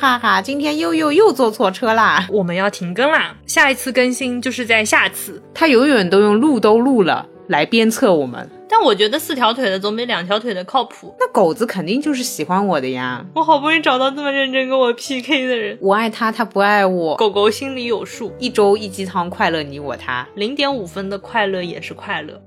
[0.00, 0.40] 哈哈！
[0.40, 5.42] 今天悠悠又坐错车啦，我们要停更啦，下一次更新就是在下次。
[5.52, 11.14] 他永远都用录都录了来鞭策我们，但我觉得四条腿的总比两条腿的靠谱。
[11.20, 18.32] 那狗子肯定就是喜欢我的呀，我好不容易找到这么认真跟我 PK 的人，我爱他，他不爱我，狗狗心里有数。
[18.38, 22.40] 一周一鸡汤，快乐你我他，零点五分的快乐也是快乐。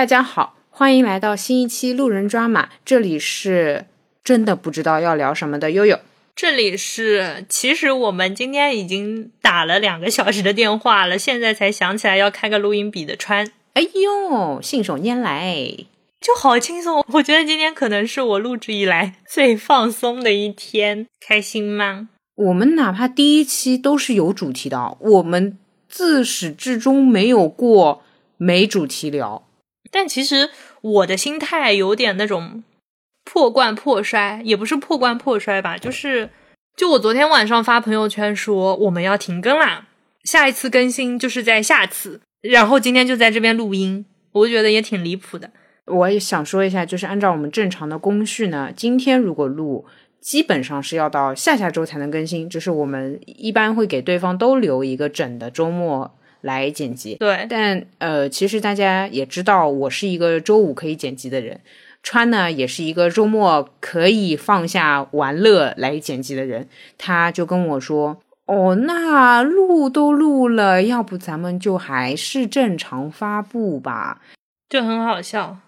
[0.00, 2.70] 大家好，欢迎来到新一期路人抓马。
[2.86, 3.84] 这里是
[4.24, 6.00] 真的不知道要聊什么的悠悠，
[6.34, 13.52] 这里是其实我们今天已经打了两个小时的电话了，现在才想起来要开个录音笔的川。
[13.74, 15.76] 哎呦，信手拈来，
[16.18, 17.04] 就好轻松。
[17.12, 22.08] 我觉得今天可能是我录制以来最放松的一天，开心吗？
[22.36, 25.58] 我们哪怕第一期都是有主题的，我们
[25.90, 28.02] 自始至终没有过
[28.38, 29.42] 没主题聊。
[29.90, 32.62] 但其实我的心态有点那种
[33.24, 36.30] 破罐破摔，也不是破罐破摔吧，就是
[36.76, 39.88] 就我昨天晚上发朋友圈说我们要停更啦，
[40.24, 45.50] 下一次更新就是在下次，然后今天就在这边录音，我觉得也挺离谱的。
[45.86, 49.84] 我也想说一下，就是按照我们正常的工序呢，今天如果录，
[50.20, 56.16] 基本上是要到下下周才能更新，就是我们一般会给对方都留一个整的周末。
[56.42, 61.60] 来剪辑，对，但呃，其实大家也知道，我是一个周五可以剪辑的人，
[62.02, 68.16] 川呢也是一个周末可以放下玩乐来剪辑的人，他就跟我说，
[68.46, 74.20] 哦，那录都录了，要不咱们就还是正常发布吧，
[74.68, 75.58] 就很好笑，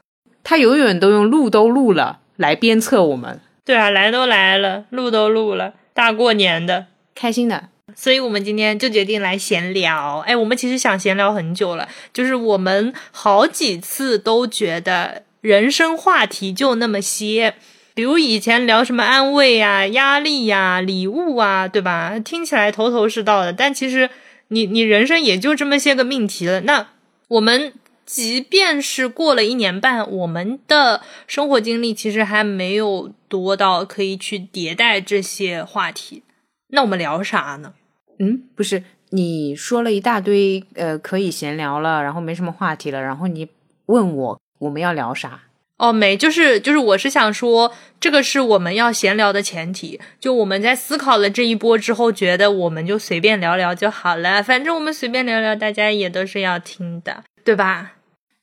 [0.42, 7.68] 他永远都用录都录了来鞭策我们，对啊，来都来了，录都录了，大过年的，开心的。
[7.94, 10.18] 所以我们今天就决定来闲聊。
[10.26, 17.54] 哎，我们其实想闲聊很久了，就是我们好几次都觉得人生话题就那么些，
[17.94, 22.18] 比如以前聊什么安慰呀、压力呀、礼物啊，对吧？
[22.18, 24.10] 听起来头头是道的，但其实
[24.48, 26.60] 你你人生也就这么些个命题了。
[26.62, 26.88] 那
[27.28, 27.72] 我们
[28.04, 36.22] 即便是过了一年半，我们的生活经历其实还没有多到可以去迭代这些话题。
[36.68, 37.74] 那我们聊啥呢？
[38.24, 43.48] 嗯，不是，你说了一大堆，呃，可以闲聊了，然后没什么话题了，然后你
[43.86, 45.40] 问我我们要聊啥？
[45.78, 49.98] 哦，没，就是就是，我是想说，这个是我们要闲聊的前提。
[50.20, 57.94] 就我们在思考了这一波之后，觉得我们就随便聊聊就好了，反正我们随便聊聊，大家也都是要听的，对吧？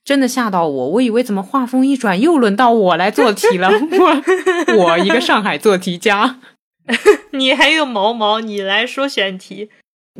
[0.03, 3.69] 真的吓到我，我以为怎么话锋一转，又轮到我来做题了，
[4.75, 6.39] 我我一个上海做题家。
[7.31, 9.69] 你还有毛毛，你来说选题。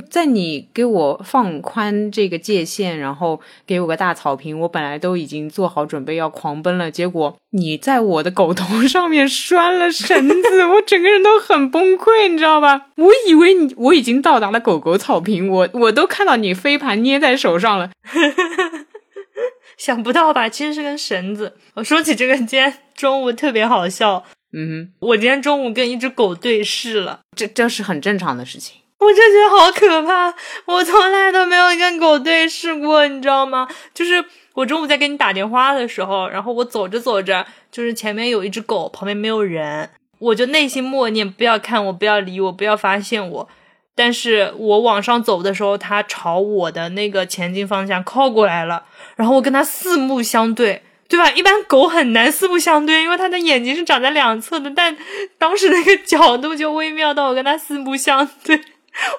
[0.10, 12.88] 在你给我放宽这个界限，然后给我个大草坪，我本来都已经做好准备要狂奔了，结果你在我的狗头 上面拴了绳子，我整个人都很崩溃，你知道吧？
[12.96, 17.90] 我以为你我已经到达了狗狗草坪，我我都看到你飞盘捏在手上了，
[19.76, 20.48] 想不到吧？
[20.48, 21.58] 其实是根绳子。
[21.74, 24.24] 我说起这个，今天中午特别好笑。
[24.52, 28.78] 嗯，我今天中午跟一只狗对视了，这这是很正常的事情。
[28.98, 30.34] 我就觉得好可怕，
[30.66, 33.68] 我从来都没有跟狗对视过，你知道吗？
[33.94, 43.50] 就是我中午在给你打电话的时候，然后我走着走着，就是前面有一只狗，旁边没有人，我就内心默念不要看我，不要理我，不要发现我。
[43.96, 48.84] 但是我往上走的时候，它朝我的那个前进方向靠过来了，
[49.16, 50.82] 然后我跟它四目相对。
[51.10, 51.30] 对吧？
[51.32, 54.72] 一般狗很难四目相对，因为它的眼睛是长在两侧的。
[54.72, 54.96] 但
[55.40, 58.56] 当时那个角度就微妙到我跟它四目相对，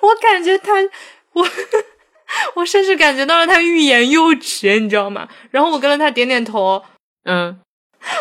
[0.01, 0.71] 我感觉它，
[1.33, 1.49] 我
[2.55, 5.29] 我甚至感觉到了它欲言又止，你知道吗？
[5.51, 6.81] 然后我跟了它点点头，
[7.25, 7.59] 嗯，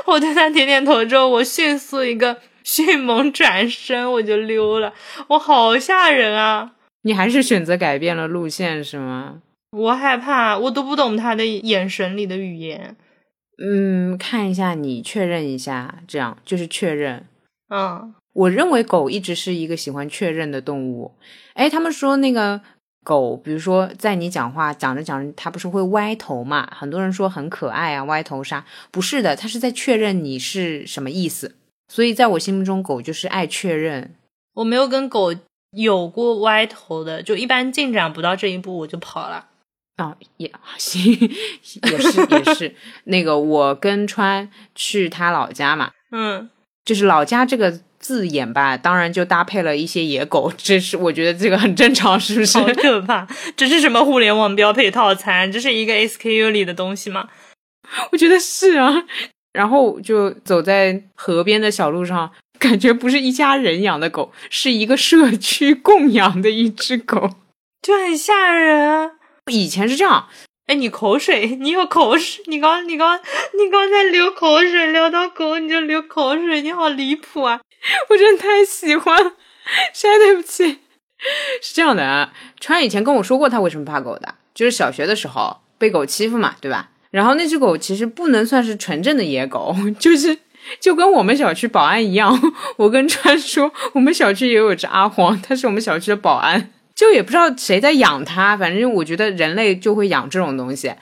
[0.05, 4.91] 我对它点点头之后，我迅速一个迅猛转身，我就溜了。
[5.27, 6.71] 我好吓人啊！
[7.03, 9.35] 你还是选择改变了路线是吗？
[9.77, 12.97] 我害怕，我都不懂他的眼神里的语言。
[13.61, 17.25] 嗯，看一下你确认一下，这样就是确认。
[17.69, 21.11] 嗯，我认为狗一直是一个喜欢确认的动物。
[21.55, 22.61] 哎，他们说那个
[23.03, 26.71] 狗，比如说在你讲话讲着讲着，它不是会歪头嘛？
[26.73, 28.65] 很多人说很可爱啊，歪头杀。
[28.91, 31.55] 不是的，它是在确认你是什么意思。
[31.91, 34.15] 所以在我心目中，狗就是爱确认。
[34.53, 35.35] 我没有跟狗
[35.71, 39.47] 有过歪头的，就一般进展不到这一步我就跑了。
[40.03, 42.75] 啊，也行，也是也是。
[43.05, 46.49] 那个，我跟川去他老家嘛，嗯，
[46.85, 52.57] 就是老家这个字眼吧，当然就搭配了一些野狗，这是我觉得这个很正常，是不是？
[52.57, 53.27] 好可怕！
[53.57, 55.51] 这是什么互联网标配套餐？
[55.51, 57.27] 这是一个 SKU 里的东西吗？
[58.11, 59.03] 我觉得是啊。
[59.51, 67.31] 然后就走在河边的小路上，感觉不是一家人养的狗，是一个社区供养的一只狗，
[67.81, 69.11] 就很吓人。
[69.49, 70.27] 以前是这样。
[70.67, 77.59] 哎，你口水，你有口水，你刚你刚你刚才流口水，聊到狗你就流口水，你好离谱啊！
[78.09, 79.17] 我真的太喜欢，
[79.93, 80.79] 实在对不起。
[81.61, 86.91] 是这样的啊，川以前跟我说过他为什么怕狗的，就是小学的时候被狗欺负嘛，对吧？
[87.09, 90.37] 然后那只狗其实不能算是纯正的野狗， 就是
[90.79, 92.39] 就跟我们小区保安一样。
[92.77, 96.71] 我跟川说，我们小区也有只阿黄，他是我们小区的保安。
[96.99, 100.93] 就也不知道谁在养它，反正我觉得人类就会养这种东西，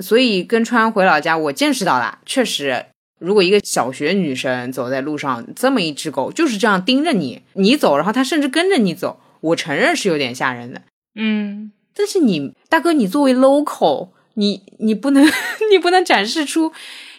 [0.00, 2.86] 所以跟川回老家，我见识到了，确实，
[3.20, 10.82] 如果一个小学女生走在路上，这么一只狗就是这样盯着你，你走，然后它甚至跟着你走，我承认是有点吓人的。
[11.14, 15.24] 嗯，但是你大哥，你作为 local，你你不能
[15.70, 16.72] 你不能展示出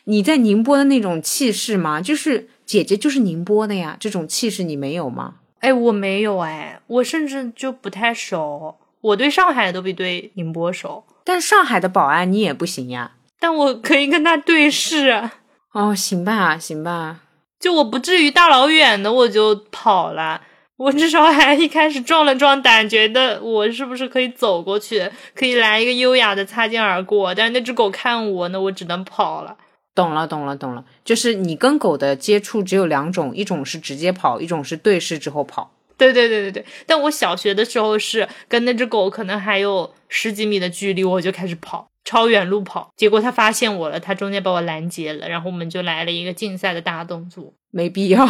[0.03, 2.01] 你在宁波的那种气势吗？
[2.01, 5.35] 就是姐姐就是宁波的呀，这种气势你没有吗？
[5.59, 8.77] 哎，我没有哎，我甚至就不太熟。
[9.01, 13.11] 我对上海都比对宁波熟，但上海的保安你也不行呀。
[13.39, 15.29] 但我可以跟他对视。
[15.71, 17.19] 哦，行吧，行吧，
[17.59, 20.41] 就我不至于大老远的我就跑了，
[20.77, 27.33] 我至少还一开始壮了壮胆，觉得我是不是可以走过去，可以来一个优雅的擦肩而过。
[27.35, 29.55] 但是那只狗看我，那我只能跑了。
[29.97, 35.71] 懂了，懂了，懂了，就是你跟狗的接触只有两种，一种是直接跑，一种是对视之后跑。
[35.97, 36.65] 对对对对对。
[36.85, 42.93] 但我小学的时候是跟那只狗可能还有十几米的距离，我就开始跑，超远路跑。
[42.95, 47.51] 结果它发现我了，它中间把我拦截了，然后我们就来了一个竞赛的大动作。
[47.71, 48.23] 没必要，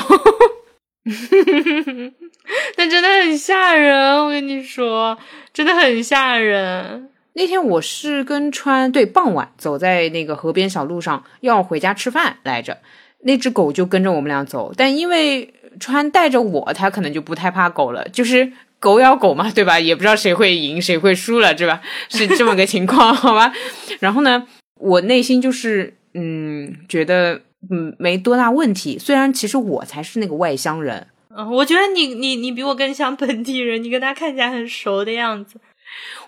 [2.77, 5.17] 但真的很吓人，我跟你说，
[5.51, 7.09] 真的很吓人。
[7.37, 12.79] 那天我是跟川对傍晚走在那个河边小路上，要回家吃饭来着。
[13.19, 18.09] 那只狗就跟着我们俩走，但因为川带着我，它可能就不太怕狗了。
[18.09, 19.79] 就是狗咬狗嘛，对吧？
[19.79, 21.79] 也不知道谁会赢谁会输了，对吧？
[22.09, 23.53] 是这么个情况， 好吧？
[23.99, 24.47] 然后呢，
[24.79, 28.97] 我内心就是嗯，觉得嗯没多大问题。
[28.97, 31.05] 虽然其实我才是那个外乡人，
[31.35, 35.59] 嗯，我觉得你你你比我更像本地人，你跟他看起来很熟的样子。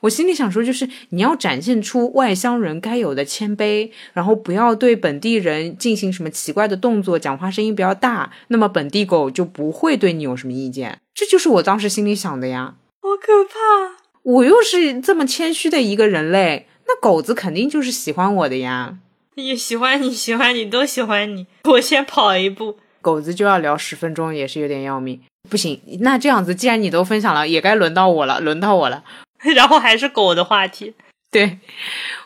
[0.01, 10.99] 我心里想说，就是你要展现出外乡人该有的谦卑，然后不要对本地人进行什么奇怪的动作，讲话声音比较大，那么本地狗就不会对你有什么意见。
[11.13, 12.75] 这就是我当时心里想的呀。
[13.01, 13.99] 好可怕！
[14.23, 18.97] 我又是这么谦虚的一个人类，那狗子肯定就是喜欢我的呀。
[19.35, 21.47] 也喜欢你，喜欢你，都喜欢你。
[21.63, 25.21] 我先跑一步，狗子就要聊十分钟，也是有点要命。
[25.49, 29.03] 不行，那这样子，既然你都分享了，也该轮到我了，轮到我了。
[29.39, 30.93] 然后还是狗的话题。
[31.31, 31.59] 对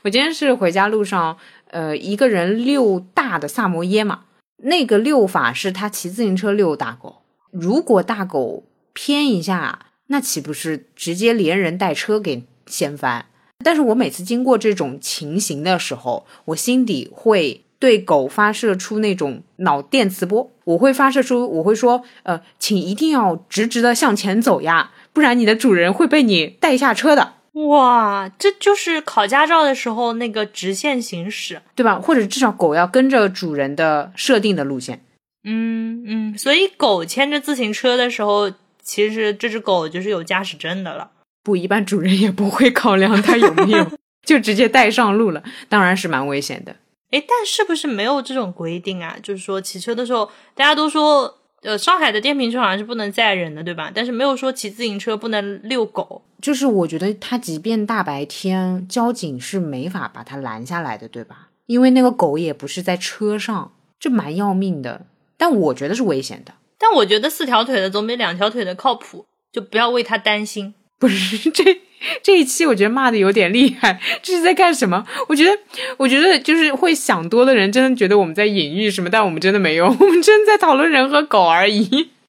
[0.04, 1.38] 我今天是回家路上，
[1.72, 4.22] 呃，一个人遛大的萨摩耶嘛。
[4.64, 8.64] 那个遛法是他骑自行车遛大狗，如果大狗
[8.94, 13.26] 偏一下，那岂不是直接连人带车给掀翻？
[13.66, 24.92] 但是我每次经过这种情形的时候，我心底会对狗发射出那种脑电磁波，我会发射出，我会说，呃，请一定要直直的向前走呀。
[25.14, 27.36] 不然你的主人会被你带下车的。
[27.70, 32.00] 哇，这就是考驾照的时候那个直线行驶，对吧？
[32.00, 35.06] 或者至少狗要跟着主人的设定的路线。
[35.44, 38.52] 嗯嗯，所以狗牵着自行车的时候，
[38.82, 41.12] 其实这只狗就是有驾驶证的了。
[41.44, 43.92] 不，一般主人也不会考量它有没有，
[44.26, 45.44] 就直接带上路了。
[45.70, 46.76] 当然是蛮危险的。
[47.12, 49.16] 诶，但是不是没有这种规定啊？
[49.22, 51.38] 就是说骑车的时候，大家都说。
[51.64, 53.92] 呃，上海的电瓶车好像是不能载人的，对吧？
[53.94, 56.22] 但是没有说骑自行车不能遛狗。
[56.42, 61.48] 就是我觉得他即便大白天，交警是没法把他拦下来的，对吧？
[61.66, 65.06] 因为那个狗也不是在车上，这蛮要命的。
[65.38, 66.54] 但我觉得是危险的。
[66.78, 70.74] 但我觉得四条腿的总比两条腿的靠谱，就不要为他担心。
[71.00, 71.82] 不是这。
[72.22, 75.06] 这一期我觉得骂的有点厉害，这是在干什么？
[75.30, 75.58] 我觉得，
[75.98, 82.10] 我觉得就是会想多的人真的觉得我们在隐喻什么，但我们真的没有， 我们真的在讨论人和狗而已。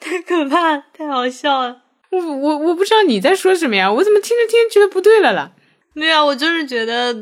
[0.00, 1.82] 太可怕，太好笑了。
[2.10, 3.92] 我我我不知道你在说什么呀？
[3.92, 5.52] 我怎么听着听着觉得不对了了？
[5.94, 7.12] 对啊，我就是觉得，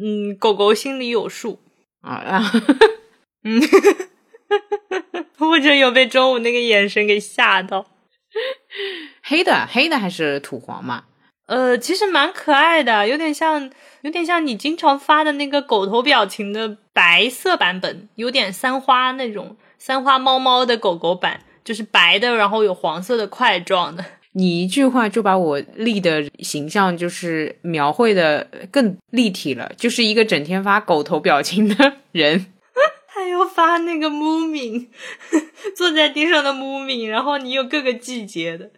[0.00, 1.60] 嗯，狗狗心里有数
[2.02, 2.42] 啊，
[3.44, 3.60] 嗯，
[5.38, 7.86] 或者有被中午那个眼神给吓到。
[9.22, 11.04] 黑的，黑的还是土黄嘛？
[11.46, 13.70] 呃，其实蛮可爱的，有点像，
[14.02, 24.04] 有点像你经常发的那个狗头表情的白色版本，有点三花那种三花猫猫的狗狗版，就是白的，然后有黄色的块状的。
[24.32, 32.46] 你一句话就把我立的形象就是描绘的更立体了，就是一个整天发狗头表情的人。
[33.16, 34.88] 还要发那个木敏，
[35.74, 38.70] 坐在地上的木敏，然后你有各个季节的。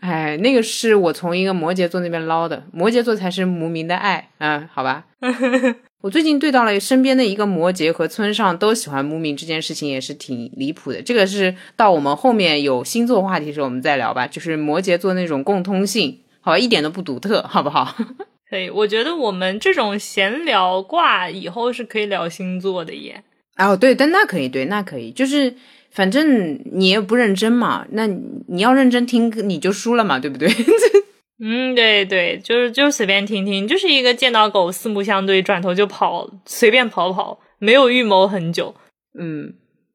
[0.00, 4.30] 哎，那个是我从一个摩羯座那边捞的，摩羯座才是无名的爱。
[4.38, 5.04] 嗯，好吧。
[6.02, 11.00] 我最近对到了身边的一个摩羯和村上都喜欢木名这件事情，也是挺离谱的。
[11.00, 14.26] 这个是到我们后面有星座话题的时候我们再聊吧。
[14.26, 17.94] 就是摩羯座那种共通性，好吧，一点都不独特，好不好？
[18.50, 23.22] 可以，我觉得我们这种闲聊挂以后是可以聊星座的耶。
[23.68, 25.54] 哦，对，但那可以，对，那可以，就是
[25.90, 30.48] 反正你也不认真嘛，那你要认真听你就输了嘛，对不对？
[31.44, 38.74] 嗯，对对，就是就随便听听，就是一个见到狗四目相对，转头就跑，随便跑跑，没有预谋很久。
[39.18, 39.54] 嗯，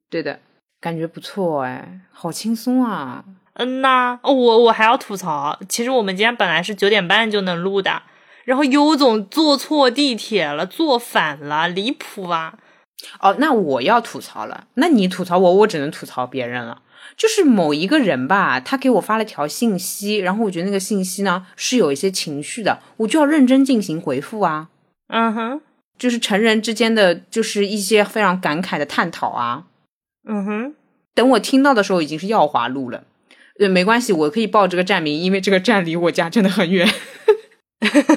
[0.09, 0.39] 对的，
[0.81, 3.23] 感觉不错哎，好轻松啊。
[3.53, 8.03] 嗯呐，我我还要吐槽，其实我们今天本来是九点半就能录的，
[8.43, 12.53] 然后优总坐错地铁了，坐反了，离谱啊！
[13.19, 16.81] 哦，那我要吐槽了，那你吐槽我，我只能吐槽别人了。
[17.15, 24.69] 就是某一个人吧，他给我发了条信息，然后我觉得那个信息呢是有一些情绪的，我就要认真进行回复啊。
[25.07, 25.61] 嗯哼，
[25.97, 29.63] 就是成人之间的，就是一些非常感慨的探讨啊。
[30.27, 30.75] 嗯哼，
[31.15, 33.03] 等我听到的时候已经是耀华路了。
[33.57, 36.87] 对，没关系，我可以报这个站名，因为这个站离我家真的很远。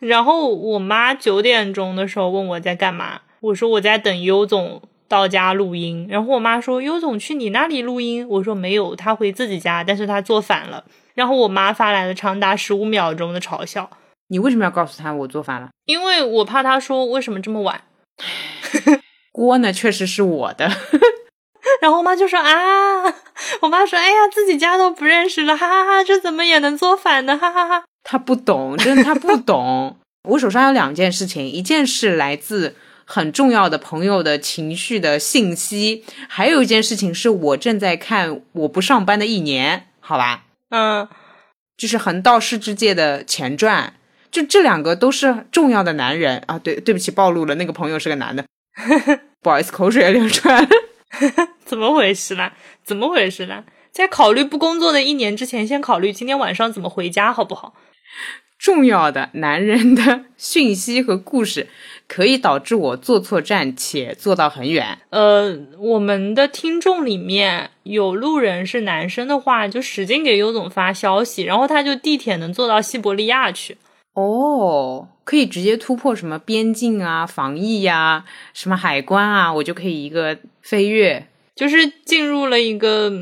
[0.00, 4.82] 然后我妈九点钟的时候问我在干嘛，我说我在等优总。
[5.08, 10.82] 到家录音，然后我妈说：“优总去你那里录音。”我说：“没有，他回自己家，但是他做反了。”
[11.14, 13.88] 然后我妈发来了长达十五秒钟的嘲笑。
[14.30, 15.68] 你为什么要告诉他我做反了？
[15.84, 17.82] 因为我怕他说为什么这么晚。
[19.30, 20.68] 锅呢，确实是我的。
[21.80, 23.04] 然后我妈就说：“啊，
[23.62, 27.38] 我妈说，哎呀，自己家都不认识了，哈哈哈，这怎么也能做反呢？
[27.38, 29.98] 哈哈哈。”他不懂，真的他不 懂。
[30.30, 32.76] 我手上有两件事情，一件事来自。
[33.08, 40.46] 很重要的朋友的情绪的信息，还有一件事情是我正在看《我不上班的一年》，好吧？
[40.70, 41.06] 嗯，
[41.76, 43.94] 就是横道世之介的前传，
[44.32, 46.58] 就这两个都是重要的男人啊！
[46.58, 48.44] 对，对不起，暴露了，那个朋友是个男的，
[49.40, 50.68] 不好意思，口水流出来了，
[51.64, 52.50] 怎么回事呢？
[52.82, 53.62] 怎么回事呢？
[53.92, 57.74] 在考虑不工作的一年之前，先考虑今天晚上怎么回家，好不好？
[58.58, 61.68] 重要的男人的 讯息和故事。
[62.08, 64.96] 可以导致我坐错站且坐到很远。
[65.10, 73.76] 呃，我们的听众里面有路人是男生的话，就使劲给优总发消息，然后他就地铁能坐到西伯利亚去。
[74.14, 83.12] 哦，可以直接突破什么边境啊、防疫呀、什么海关啊，我就可以一个飞跃，就是进入了一个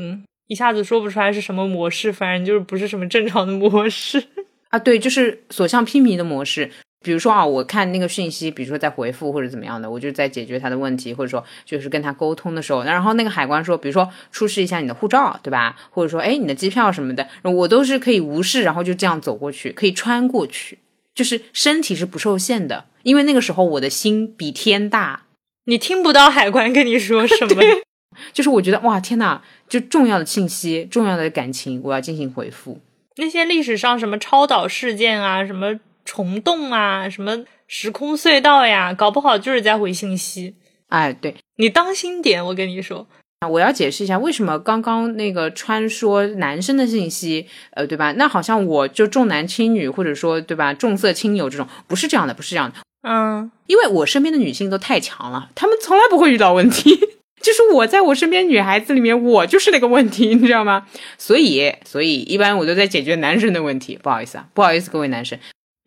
[0.45, 4.23] 一下子说不出来是什么模式，反正就是不是什么正常的模式
[4.69, 4.79] 啊。
[4.79, 6.71] 对，就是所向披靡的模式。
[7.03, 15.75] 比如说啊，我看那个讯息，比如说在回复或者怎么样的，我就在解决他的问题，或者说就是跟他沟通的时候，然后那个海关说，比如说出示一下你的护照，对吧？
[15.91, 20.79] 或者说哎你的机票什么的，我都是可以无视，然后就这样走过去，可以穿过去，
[21.13, 25.25] 就是身体是不受限的，因为那个时候我的心比天大，
[25.65, 27.61] 你听不到海关跟你说什么，
[28.33, 32.79] 就是我觉得哇天呐，就重要的信息、重要的感情，我要进行回复。
[33.17, 35.79] 那些历史上什么超导事件啊，什么。
[36.07, 40.53] 虫洞啊，什么时空隧道呀，搞不好就是在回信息。
[40.87, 43.07] 哎，对你当心点，我跟你说。
[43.49, 48.11] 我要解释一下，为什么刚刚那个穿说男生的信息，呃，对吧？
[48.11, 52.77] 那好像我就重男轻女，或者说对吧，重色轻友这种，不是这样的，不是这样的。
[53.01, 56.99] 嗯，因为我身边的女性都太强了，她们从来不会遇到问题。
[57.41, 60.87] 就是我在我身边女孩子里面，我就是那个问题，你知道吗？
[61.17, 63.99] 所以，所以一般我都在解决男生的问题。
[64.01, 65.37] 不好意思啊，不好意思，各位男生。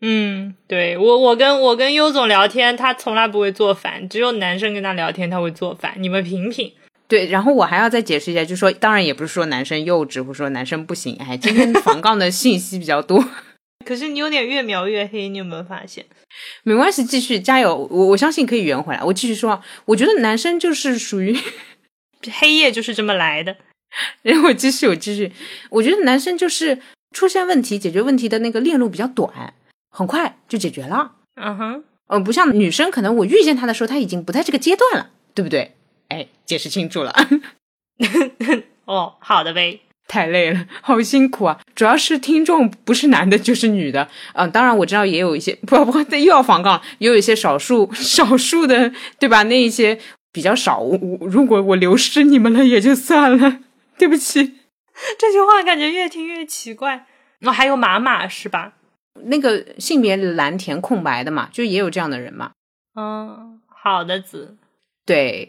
[0.01, 6.71] 嗯，对我，我跟我跟优总聊天，他从来不会做饭，只有男生跟他聊天他会做饭，你们品品。
[7.09, 11.17] 对，然后我还要再解释一下，就说当然也不是说男生幼稚，或者说男生不行。
[11.19, 13.21] 哎，今天防杠的信息比较多，
[13.89, 16.05] 可是你有点越描越黑，你有没有发现？
[16.61, 19.03] 没关系，继续加油，我我相信可以圆回来。
[19.03, 21.35] 我继续说，我觉得男生就是属于
[22.39, 23.57] 黑夜就是这么来的。
[24.21, 25.31] 然 后我继续，我继续，
[25.71, 26.77] 我觉得男生就是
[27.15, 29.55] 出现问题、解决问题的那个链路比较短。
[29.89, 35.75] 很快就解决了，嗯哼，嗯，不像女生，可能我遇见他的时候，他已经不在这个阶段了，对不对？
[36.09, 37.11] 哎，解释清楚了。
[38.85, 39.79] 哦，好的呗。
[40.09, 41.59] 太累了， 好辛苦啊！
[41.75, 49.43] 主要是听众不是男的就是女的，嗯，当然我知道也有一些， 不不，又要防杠，也有一些少数 少数的，对吧？
[49.43, 49.99] 那一些
[50.33, 50.97] 比较少，我
[51.27, 53.59] 如果我流失你们了也就算了，
[53.97, 54.55] 对不起。
[55.17, 57.05] 这句话感觉越听越奇怪。
[57.41, 58.73] 哦，还有马马是吧？
[59.25, 62.51] 那个性别蓝填空白的嘛，就也有这样的人嘛。
[62.95, 64.57] 嗯，好的子，
[65.05, 65.47] 对。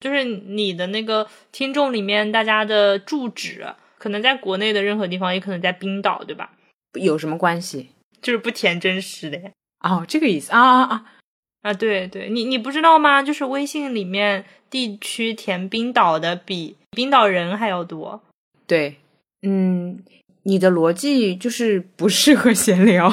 [0.00, 3.66] 就是你的那个听众里面，大家的住址
[3.98, 6.52] 可能在国内的任何地方，也可能在冰岛，对吧？
[6.94, 7.90] 有什么关系？
[8.22, 9.50] 就是不填真实的呀。
[9.80, 11.04] 哦，这个意思啊啊啊
[11.62, 11.72] 啊！
[11.72, 13.22] 对对，你你不知道吗？
[13.22, 18.22] 就是微信里面地区填冰岛的比冰岛人还要多。
[18.66, 18.96] 对，
[19.42, 20.02] 嗯，
[20.42, 23.12] 你的逻辑就是不适合闲聊。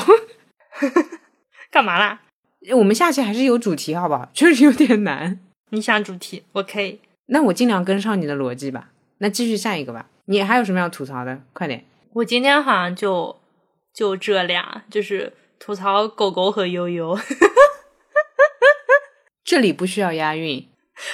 [1.72, 2.22] 干嘛啦？
[2.75, 4.29] 我们下期还是有主题，好不好？
[4.34, 5.39] 确实有点难。
[5.70, 7.00] 你想主题，我可以。
[7.28, 8.90] 那我尽量跟上你的逻辑吧。
[9.18, 10.08] 那继续下一个吧。
[10.26, 11.42] 你还有什么要吐槽的？
[11.54, 11.84] 快点。
[12.14, 13.38] 我今天好像就
[13.94, 17.18] 就这俩，就是吐槽狗狗和悠悠。
[19.44, 20.68] 这里不需要押韵，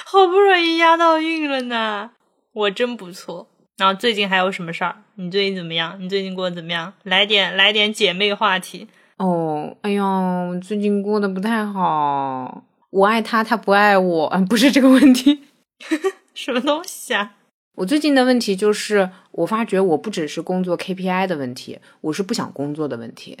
[0.04, 2.10] 好不容易押到韵了呢。
[2.52, 3.48] 我真不错。
[3.76, 4.96] 然后最近还有什么事儿？
[5.16, 5.96] 你最近怎么样？
[6.00, 6.92] 你最近过得怎么样？
[7.02, 8.88] 来点来点姐妹话题。
[9.18, 12.64] 哦，哎呦，最近过得不太好。
[12.94, 15.40] 我爱他，他不爱我，嗯，不是这个问题，
[16.32, 17.34] 什么东西啊？
[17.74, 23.36] 我最近的问题就是，我发觉我不只是工作 KPI 的问题，我是不想工作的问题。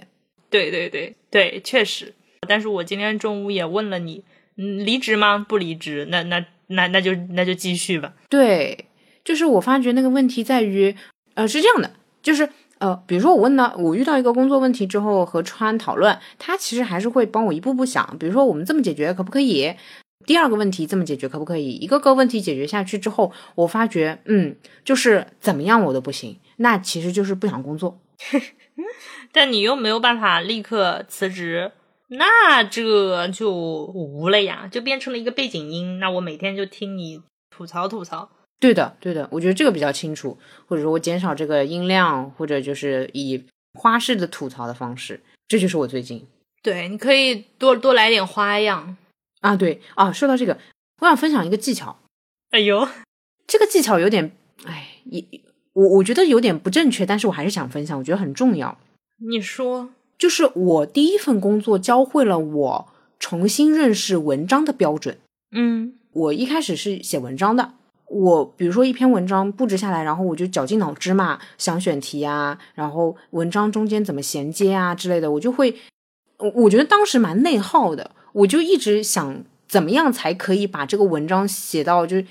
[0.50, 2.12] 对对对对，确实。
[2.48, 4.24] 但是我今天中午也问了你，
[4.56, 5.46] 嗯，离职吗？
[5.48, 8.12] 不离职，那那那那就那就继续吧。
[8.28, 8.86] 对，
[9.24, 10.96] 就是我发觉那个问题在于，
[11.34, 12.48] 呃，是这样的，就是。
[12.84, 19.74] 呃，比如说我问到我遇到一个工作问题之后和川讨论，他其实还是会帮我一步步想，比如说我们这么解决可不可以？
[20.26, 21.70] 第二个问题这么解决可不可以？
[21.76, 27.98] 一个个问题解决下去之后，我发觉，嗯，就是怎么样我都不行，那其实就是不想工作。
[29.32, 31.72] 但你又没有办法立刻辞职，
[32.08, 35.98] 那这就无了呀，就变成了一个背景音。
[35.98, 38.28] 那我每天就听你吐槽吐槽。
[38.64, 46.26] 对的，对的，我觉得这个比较清楚，或者说我减少这个音量，或者就是以花式的吐槽的方式，这就是我最近。
[46.62, 48.96] 对，你可以多多来点花样
[49.42, 49.54] 啊！
[49.54, 50.56] 对啊，说到这个，
[51.02, 51.98] 我想分享一个技巧。
[52.52, 52.88] 哎呦，
[53.46, 54.32] 这个技巧有点，
[54.64, 55.22] 哎，也
[55.74, 58.78] 我我觉得有点不正确，但是我还是想分享，我觉得很重要。
[59.18, 65.18] 你说，就是我第一份工作教会了我重新认识文章的标准。
[65.54, 67.74] 嗯，我一开始是写文章的。
[68.14, 75.74] 我比如说一篇文章布置下来，然后我就绞尽脑汁嘛，想选题啊，然后文章中间怎么衔接啊之类的，我就会，
[76.38, 82.22] 我我觉得当时蛮内耗的，我就一直想怎么样才可以把这个文章写到，就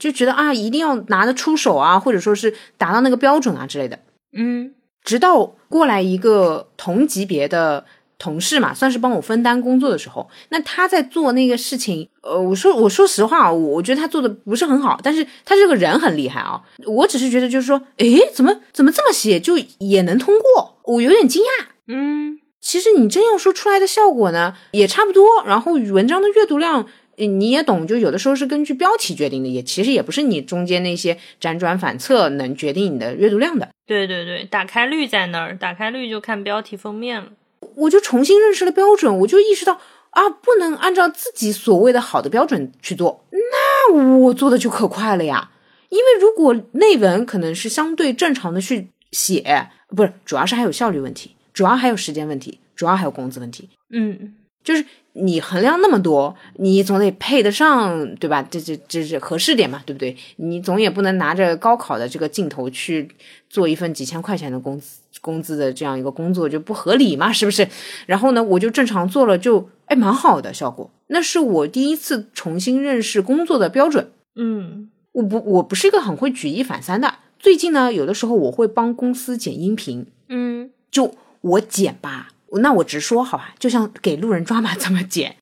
[0.00, 3.98] 就觉得啊，一定要拿得出手啊，或者说是达到那个标准啊之类的。
[4.32, 4.72] 嗯，
[5.04, 7.84] 直到过来一个同级别的。
[8.18, 16.62] 同事嘛，算是帮我分担工作的时候，那他在做那个事情，呃，我说我说实话，我我觉得他做的不是很好，但是他这个人很厉害啊。
[16.86, 21.66] 我只是觉得就是说，诶，怎么怎么这么写就也能通过，我有点惊讶。
[21.88, 25.44] 嗯，其实你真要说出来的效果呢，也差不多。
[25.44, 33.68] 然后文章的阅读量，你也懂，就有的时候是根据标题决定的，也其实也不是你中间那些辗转反侧能决定你的阅读量的。
[33.86, 37.28] 对对对，打开率在那儿，打开率就看标题封面了。
[37.74, 45.50] 我就重新认识了标准，我就意识到啊，不能按照自己所谓的好的标准去做，那我做的就可快了呀。
[45.88, 53.70] 因为如果内文可能是相对正常的去写，不是，主要是还有效率问题，主要还有时间问题，主要还有工资问题。
[53.90, 54.84] 嗯，就是
[55.18, 58.46] 你衡量那么多，你总得配得上，对吧？
[58.50, 60.16] 这这这是合适点嘛，对不对？
[60.36, 63.08] 你总也不能拿着高考的这个劲头去
[63.48, 64.98] 做一份几千块钱的工资。
[65.22, 67.66] 工资的这样一个工作就不合理嘛，是不是？
[68.04, 70.90] 然后呢，我就正常做了，就哎蛮好的效果。
[71.08, 74.10] 那是我第一次重新认识工作的标准。
[74.36, 77.14] 嗯，我不我不是一个很会举一反三的。
[77.38, 80.06] 最近呢，有的时候我会帮公司剪音频。
[80.28, 85.36] 嗯，就我剪吧，那我直说好吧，就像给路人抓马这么剪，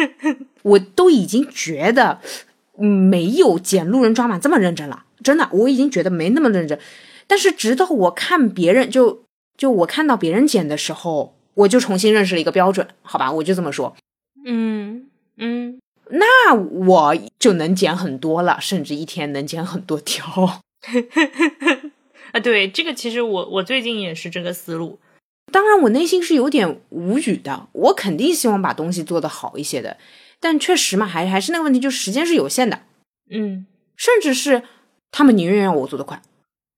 [0.62, 2.20] 我都已经觉得
[2.76, 5.04] 没有剪路人抓马这么认真了。
[5.24, 6.78] 真的，我已经觉得没那么认真。
[7.26, 9.22] 但是直到我看别人，就
[9.56, 13.96] 就我看到别人剪的时候，我就重新认识了一个标准，好吧，我就这么说。
[14.44, 15.78] 嗯嗯，
[16.10, 20.62] 那我就能剪很多了，甚至一天能剪很多条。
[22.32, 24.98] 啊，对，这个其实我我最近也是这个思路。
[25.50, 29.98] 当然，我内心是有点无语的，我肯定希望把东西做得好一些的，
[30.40, 32.82] 但确实嘛，还还是那个问题，就是时间是有限的。
[33.30, 34.62] 嗯，甚至是
[35.10, 36.22] 他们宁愿让我做得快。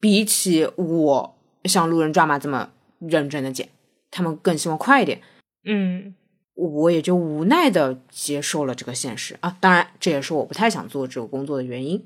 [0.00, 3.68] 比起我像路人抓马这么认真的剪，
[4.11, 5.20] 他们更希望快一点。
[5.66, 6.14] 嗯
[6.55, 9.57] 我也就无奈的接受了这个现实啊。
[9.61, 12.05] 当然，这也是我不太想做这个工作的原因。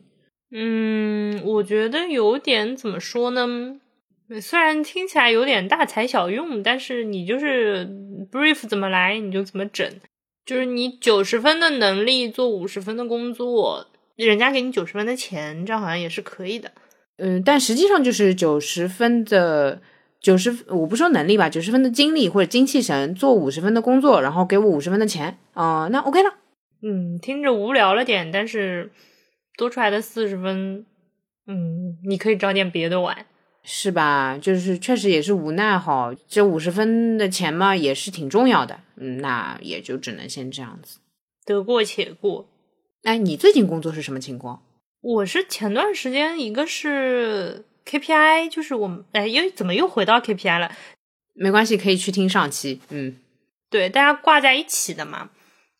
[0.50, 3.46] 嗯，我觉得有点怎么说呢？
[4.40, 7.88] 虽然听起来有点大材小用，但是你就是
[8.30, 9.90] brief 怎么来你就怎么整，
[10.44, 13.86] 就是你九十分的能力做五十分的工作，
[14.16, 16.70] 人家给你九十分的钱，这样好像也是可以的。
[17.16, 19.80] 嗯，但实际上就是九十分的
[20.20, 26.34] 九十，我不说能力吧，九十分的精力或者精气神做五十分的工作，然后给我五十分的钱啊、那 OK 了。
[26.82, 28.92] 嗯，听着无聊了点，但是
[29.56, 30.84] 多出来的四十分，
[31.46, 33.26] 嗯，你可以找点别的玩。
[33.70, 34.38] 是吧？
[34.40, 38.80] 就是确实也是无奈哈，这五十分的钱嘛，也是挺重要的。
[38.96, 41.00] 嗯，那也就只能先这样子。
[41.44, 42.48] 得过且过。
[43.02, 44.62] 哎，你最近工作是什么情况？
[45.02, 50.72] 我是前段时间一个是 KPI，就是我们哎，又怎么又回到 KPI 了？
[51.34, 52.80] 没关系，可以去听上期。
[52.88, 53.16] 嗯
[53.68, 55.28] 对，大家挂在一起的嘛。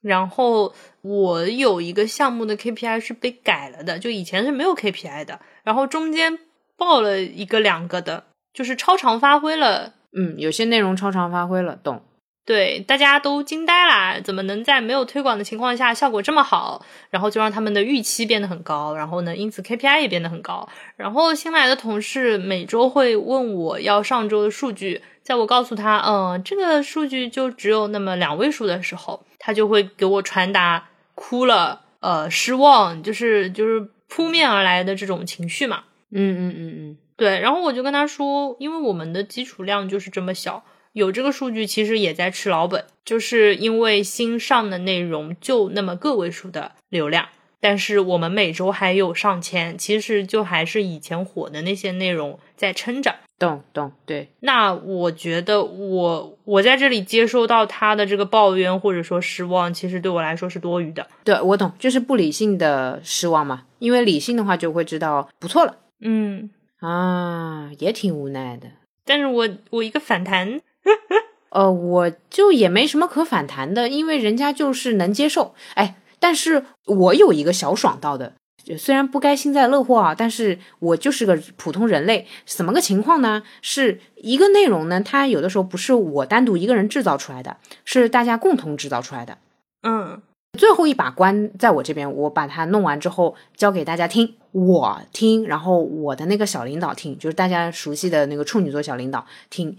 [0.03, 6.39] 然后我有一个项目的 KPI 是被改了的，就以前是没有 KPI 的，然后中间
[6.79, 9.93] 报了一个两个的，就是超常发挥了。
[10.17, 12.03] 嗯，有些内容超常发挥了，懂。
[12.47, 14.19] 对，大家都惊呆啦！
[14.25, 16.83] 怎么能在没有推广的情况下效果这么好？
[17.11, 20.67] 然后就让他们的预期变得很高，然后呢，因此 KPI 也变得很高。
[20.97, 35.83] 然后新来的同事每周会问我要上周的数据，在我告诉他，嗯，这个数据就只有那么两位数的时候，他就会给我传达哭了，呃，失望，就是就是扑面而来的这种情绪嘛。
[36.11, 47.29] 嗯嗯嗯嗯，对，然后我就跟他说，因为我们的基础量就是这么小，有这个数据其实也在吃老本，就是因为新上的内容就那么个位数的流量，
[47.61, 53.15] 但是我们每周还有上千，其实就还是以前火的那些内容在撑着。
[53.39, 61.07] 懂懂，对，那我觉得我我在这里接收到他的这个抱怨或者说失望，其实对我来说是多余的。
[61.23, 63.63] 对我懂，就是不理性的失望嘛。
[63.79, 68.69] 因为理性的话就会知道不错了嗯，啊，也挺无奈的。
[69.05, 70.61] 但是我我一个反弹，
[71.51, 75.55] 呃，我就也没什么可反弹的，因为人家就是能接受。
[75.75, 78.35] 哎，但是我有一个小爽到的，
[78.77, 82.27] 虽然不该幸灾乐祸啊，但是我就是个普通人类。
[82.45, 83.43] 怎么个情况呢？
[83.63, 89.39] 是一个内容呢，它有的时候不是我单独一个人制造出来的，是大家共同制造出来的。
[89.83, 90.21] 嗯
[90.59, 99.75] 最后一把关在我这边，我把它弄完之后交给大家听，我听，然后我的那个小领导听，就是大家熟悉的那个处女座小领导听。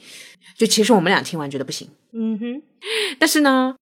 [0.58, 2.62] 就其实我们俩听完觉得不行，嗯哼，
[3.20, 3.76] 但是呢，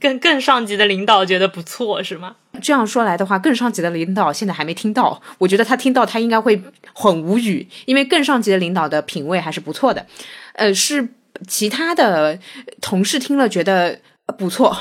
[0.00, 2.36] 更更上级的领导觉得不错是吗？
[2.60, 6.60] 这样说来的话，更上级的领导现在还没听到，我觉得他听到他应该会
[6.92, 10.04] 很无语，因为更上级的领导的品味还是不错的，
[10.54, 11.08] 呃，是
[11.46, 12.38] 其他的
[12.82, 14.76] 同事听了觉得呃不错，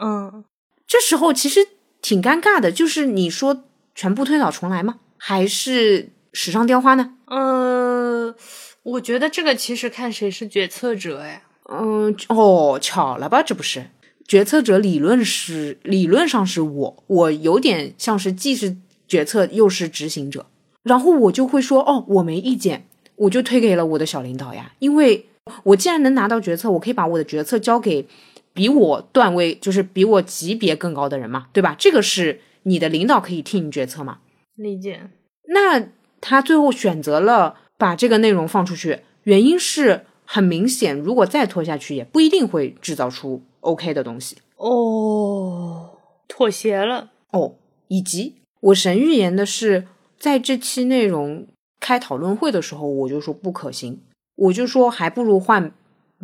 [0.00, 0.44] 嗯，
[0.86, 1.66] 这时候其实
[2.02, 5.00] 挺尴尬的，就是你说全部推倒重来吗？
[5.16, 7.14] 还是史上雕花呢？
[7.26, 8.34] 呃，
[8.82, 11.42] 我觉得这个其实看谁是决策者哎。
[11.70, 13.42] 嗯，哦，巧了吧？
[13.42, 13.86] 这不是
[14.28, 18.76] 决策者，理论是理论上是我，我有点像是既是
[19.08, 20.46] 决策又是执行者，
[20.82, 25.26] 然后我就会说，哦，我没意见，我就推给了我的小领导呀，因为
[25.62, 28.06] 我既然能拿到决策，我可以把我的决策交给
[28.54, 31.76] 比我段位，就是比我级别更高的人嘛，对吧？
[31.78, 34.20] 这个是你的领导可以替你决策嘛？
[34.54, 35.10] 理解。
[35.48, 35.88] 那
[36.20, 47.10] 他最后选择了把这个内容放出去，原因是很明显，如果再拖下去，也不一定会制造出 OK 的东西哦，妥协了。
[47.32, 47.56] 哦。
[47.88, 49.86] 以及我神预言的是，
[50.18, 51.46] 在这期内容
[51.80, 54.00] 开讨论会的时候，我就说不可行，
[54.36, 55.70] 我就说还不如换，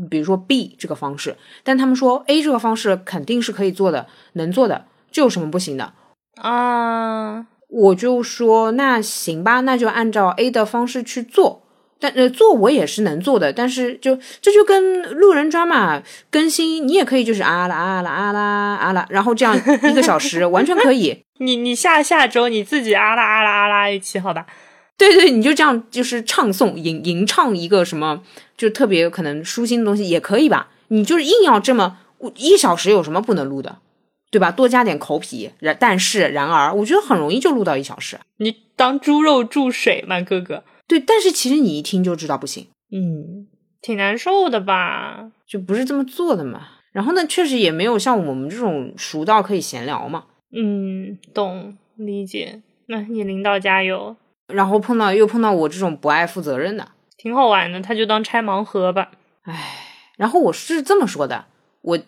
[0.08, 5.92] 比如说 B 这个方式，但他们说 A 这个方式肯定是可以做的，能做的，这有什么不行的？
[6.40, 11.62] 啊，我就说那行吧，那就按照 A 的方式去做。
[12.02, 18.40] 但呃，做我也是能做的，但是就这就跟路人抓马更新，你也可以就是啊啦啊啦啊啦
[18.76, 21.22] 啊啦，然后这样一个小时完全可以。
[21.40, 24.46] 你你下下周你自己啊啦啊啦啊啦一期好吧？
[25.00, 28.22] 对对，你就这样就是唱诵吟吟唱一个什么，
[28.54, 30.68] 就特别可能舒心的东西也可以吧？
[30.88, 31.96] 你就是硬要这么
[32.36, 33.78] 一小时有什么不能录的，
[34.30, 34.50] 对吧？
[34.50, 38.18] 多加点口皮，然但是然而，我觉得很容易就录到一小时。
[38.36, 40.64] 你当猪肉注水吗，哥哥？
[40.86, 43.46] 对，但是其实你一听就知道不行，嗯，
[43.80, 45.30] 挺难受的吧？
[45.46, 46.60] 就不是这么做的嘛。
[46.92, 50.24] 然后呢，确实也没有像我们这种熟到可以闲聊嘛。
[50.52, 52.60] 嗯，懂理解。
[52.86, 54.16] 那你领导加油。
[54.52, 59.10] 然后碰到又碰到我这种不爱负责任的，挺好玩的，他就当拆盲盒吧。
[59.42, 59.76] 唉，
[60.16, 61.46] 然后我是这么说的，
[61.82, 61.98] 我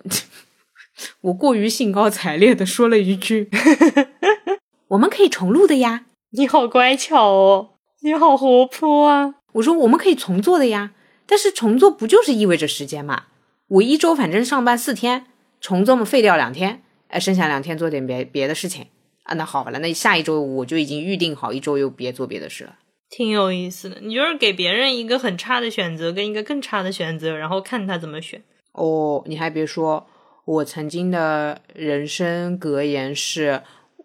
[1.23, 3.51] 我过于兴高采烈的说了一句
[4.89, 6.07] ：“我们可以重录的呀。
[6.31, 7.71] 你好乖巧哦，
[8.03, 10.93] 你好活泼啊。”我说：“我们可以重做的呀。”
[11.27, 13.25] 但是重做不就是意味着时间嘛？
[13.69, 15.27] 我一周反正上班四天，
[15.61, 18.87] 重做嘛废掉两天，哎，剩下两天做点别别的事情
[19.25, 19.35] 啊。
[19.35, 22.79] 那好了，那下一周我就已经预定好一周又别做别的事了。
[23.09, 28.43] 挺有意思的，你就是给别人一个很差的选择跟一个更差的选择，然后看他怎么选。
[28.73, 30.07] 哦，你还别说，
[30.47, 33.63] 我曾经的人生格言是：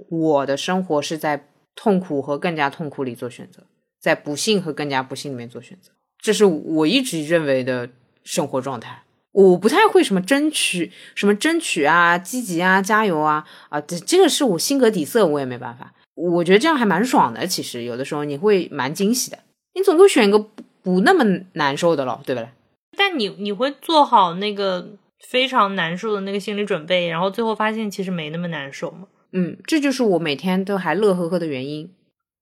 [0.10, 3.64] 我的生活是在痛苦和更加痛苦里做选择，
[4.02, 5.94] 在不幸和更加不幸里面做选择。
[6.20, 7.90] 这是我一直认为的
[8.26, 9.04] 生活状态。
[9.38, 13.80] 我不太会什么争取，什么争取啊，积极啊，加油啊啊！
[13.82, 15.94] 这这个是我性格底色，我也没办法。
[16.16, 17.46] 我觉得这样还蛮爽的。
[17.46, 19.38] 其实有的时候你会蛮惊喜的，
[19.76, 21.24] 你总会选一个不不那么
[21.54, 22.50] 难受的咯，对不对？
[22.98, 24.90] 但你你会做好那个
[25.30, 29.06] 非常难受的那个心理准备，然后最后发现其实没那么难受吗？
[29.34, 31.92] 嗯，这就是我每天都还乐呵呵的原因。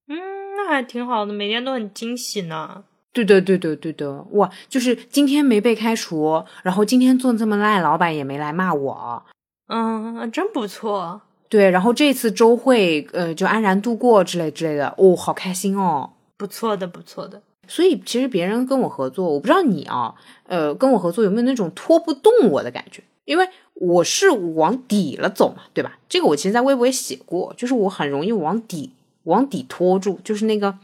[0.08, 0.16] 嗯，
[0.56, 2.84] 那还挺好的，每天都很惊喜呢。
[3.16, 4.50] 对的，对的，对的，哇！
[4.68, 9.22] 就是今天没被开除，然后今天做这么烂，老板也没来骂我。
[9.68, 11.22] 嗯，真不错。
[11.48, 16.10] 对，然后这次周会，呃，就安然度过之类之类的，哦，好开心哦。
[16.36, 17.40] 不错的，不错的。
[17.66, 20.14] 所以其实别人跟我合作，我不知道你啊，
[20.46, 23.02] 呃，跟我合作有没有那种拖不动我的感觉？
[23.24, 25.98] 因为我是往底了走嘛，对吧？
[26.08, 28.92] 这个我其实，在微博也写过，就是我很容易往底
[29.24, 30.78] 往底拖住，就是那个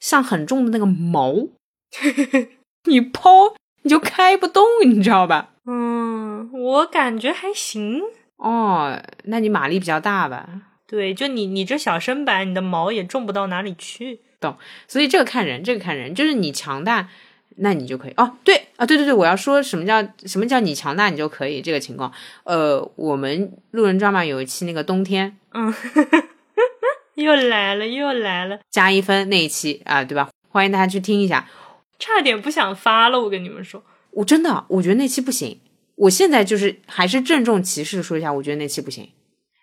[0.00, 1.48] 像很重的那个锚。
[2.88, 5.50] 你抛你就开不动，你知道吧？
[5.66, 8.02] 嗯，我感觉还行
[8.36, 9.00] 哦。
[9.24, 10.48] 那你马力比较大吧？
[10.86, 14.20] 对，就你你这小身板，你的毛也重不到哪里去。
[14.40, 14.56] 懂。
[14.86, 17.08] 所以这个看人，这个看人，就是你强大，
[17.56, 18.12] 那你就可以。
[18.16, 22.12] 哦，对啊，对对对，我要说什么叫什么叫你强大，你就可以这个情况。
[22.44, 25.72] 呃，我们路人抓马有一期那个冬天，嗯，
[27.16, 30.28] 又来了又来了，加一分那一期啊，对吧？
[30.50, 31.48] 欢迎大家去听一下。
[32.04, 35.58] 差点不想发了，我跟你们说，我真的我觉得那期不行。
[35.94, 39.08] 我现在就是还是郑重其事的说一下，我觉得那期不行。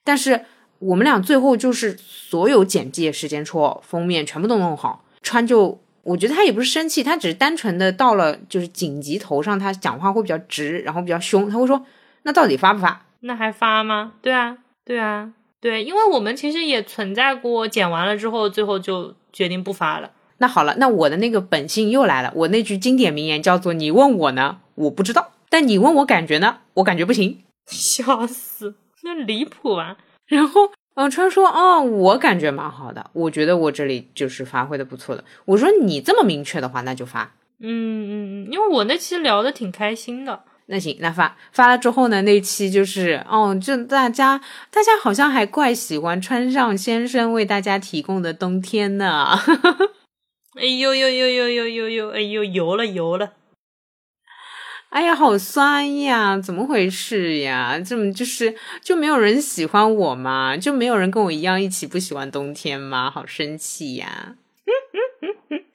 [0.04, 0.46] 但是
[0.80, 11.86] 我们俩最后就是所有简介、时间戳、封面全部都弄好，川就我觉得他也不是生气，他只是单纯的到了就是紧急头上，他讲话会比较直，然后比较凶，他会说
[12.24, 13.06] 那到底发不发？
[13.20, 14.14] 那还发吗？
[14.20, 20.10] 对啊，对啊，对，因为我们其实也存在过剪完了之后，最后就决定不发了。
[20.42, 22.34] 那好了，那我的那个本性又来了。
[22.36, 27.44] 我那句经典名言叫做：“你问我呢，我不知道；但你问我感觉呢，我感觉不行。
[27.70, 28.74] ”笑死，
[29.04, 29.98] 那离谱啊！
[30.26, 38.12] 然后，嗯，川说：“哦，我感觉蛮好的，我觉得我这里就是发挥的不错的。”我说：“你这么明确的话，那就发。”嗯嗯
[38.50, 40.42] 嗯，因为我那期聊的挺开心的。
[40.66, 42.24] 那行，那发发了之后呢？
[42.24, 49.38] 那期就是哦，就大家大家好像还怪喜欢川上先生为大家提供的冬天呢。
[50.60, 52.10] 哎呦呦呦呦呦呦呦！
[52.10, 53.34] 哎呦，油了油了！
[54.90, 56.38] 哎呀，好酸呀！
[56.38, 57.80] 怎么回事呀？
[57.80, 60.58] 这么就是就没有人喜欢我吗？
[60.58, 63.10] 就没有人跟我一样一起不喜欢冬天吗？
[63.10, 64.36] 好生气呀！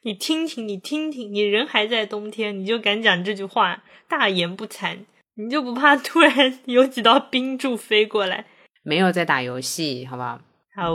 [0.02, 4.98] 你听听，你听听，你人还在冬天，你就敢讲这句话，大言不惭，
[5.36, 8.44] 你就不怕突然有几道冰柱飞过来？
[8.82, 10.38] 没有在打游戏，好不好？
[10.74, 10.92] 好，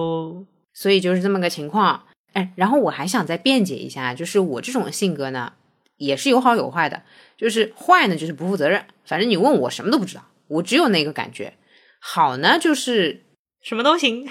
[0.71, 2.03] 所以就是这么个情况。
[2.33, 5.53] 哎，然后我还想再辩解一下，就是我这种性格呢，
[5.97, 7.03] 也是有好有坏的。
[7.37, 11.53] 就是坏呢，就是不负责任，反正你问我什么都不知道，我只有那个感觉。
[11.99, 13.23] 好呢，就是
[13.63, 14.27] 什么都行，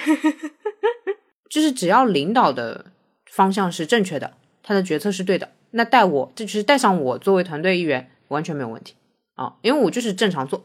[1.51, 2.93] 就是只要领导的
[3.31, 8.95] 方向是正确的，他的决策是对的，那带我，这就是带上我作为团队一员，完全没有问题
[9.35, 10.65] 啊，因为我就是正常做，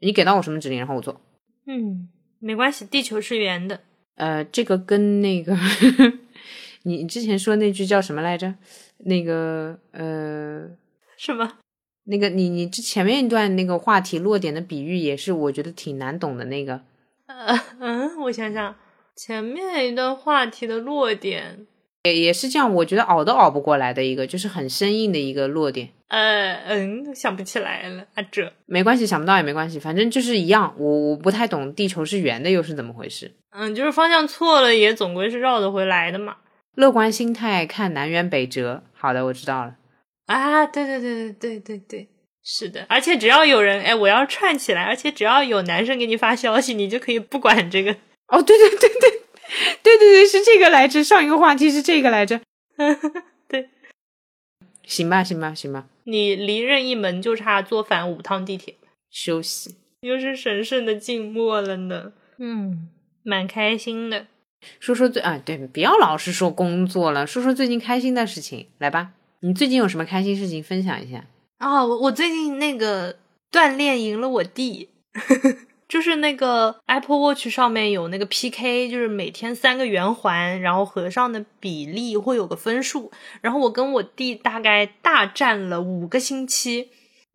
[0.00, 1.20] 你给到我什么指令，然后我做。
[1.66, 3.80] 嗯，没关系，地球是圆的。
[4.14, 5.56] 呃，这个跟那个。
[6.82, 8.54] 你之前说那句叫什么来着？
[8.98, 10.68] 那个呃，
[11.16, 11.58] 什么？
[12.04, 16.80] 那个你你这前面一段那个话题落点的比喻也是我觉得挺难懂的那个。
[17.26, 18.74] 呃嗯，我想想，
[19.14, 21.66] 前面一段话题的落点
[22.04, 25.90] 也也是这样，我觉得熬都熬不过来的一个，就是很生硬的一个落点。
[26.08, 30.74] 呃嗯，想不起来了啊，这没关系，想不到也没关系，反正就是一样。
[30.76, 33.30] 我我不太懂地球是圆的又是怎么回事？
[33.50, 36.36] 嗯，就是方向错了也总归是绕得回来的嘛。
[36.76, 38.82] 乐观心态看南辕北辙。
[38.92, 39.76] 好的，我知道了。
[40.26, 42.08] 啊，对对对对对对对，
[42.42, 42.86] 是的。
[42.88, 44.84] 而且只要有人，哎，我要串起来。
[44.84, 47.96] 而且只要有男生给你发消息，你就可以不管这个。
[48.28, 49.10] 哦，对对对对
[49.82, 51.02] 对对对，是这个来着。
[51.02, 52.40] 上一个话题是这个来着。
[53.48, 53.68] 对，
[54.84, 58.76] 行吧，行吧，行吧，你离任意门就差坐反五趟地铁，
[59.10, 59.74] 休息。
[60.02, 62.12] 又是神圣的静默了呢。
[62.38, 62.88] 嗯，
[63.22, 64.28] 蛮开心的。
[64.78, 69.12] 说说最啊，对，不要老是说工作了，说说最近开心的事情，来吧。
[69.40, 71.24] 你最近有什么开心事情分享一下？
[71.58, 73.16] 啊，我我最近那个
[73.50, 74.90] 锻炼赢了我弟，
[75.88, 86.88] 就是那个 Apple Watch 上面有那个 PK，就是每天三个圆环，然后合上的比例会有个分数，然后我跟我弟大概大战了五个星期，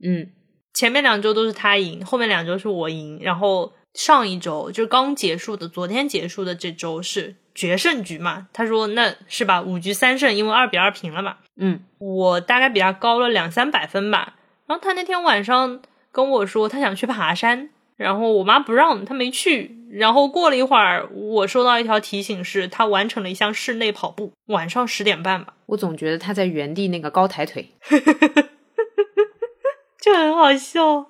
[0.03, 0.29] 嗯，
[0.73, 8.47] 前面两周都是他赢，后面两周是我赢，然后上一周就是刚结束的，昨天结束的这周是决胜局嘛？
[8.53, 11.37] 他说那是吧，五局三胜，因为二比二平了嘛。
[11.55, 14.35] 嗯，我大概比他高了两三百分吧。
[14.67, 15.81] 然后他那天晚上
[16.11, 19.77] 跟我说他想去爬山，然后我妈不让他没去。
[19.91, 25.53] 然后过了一会儿，我收到一条提醒，是他完成了一项室内跑步，晚上十点半吧。
[25.67, 27.69] 我总觉得他在原地那个高抬腿，
[30.01, 31.05] 就很好笑，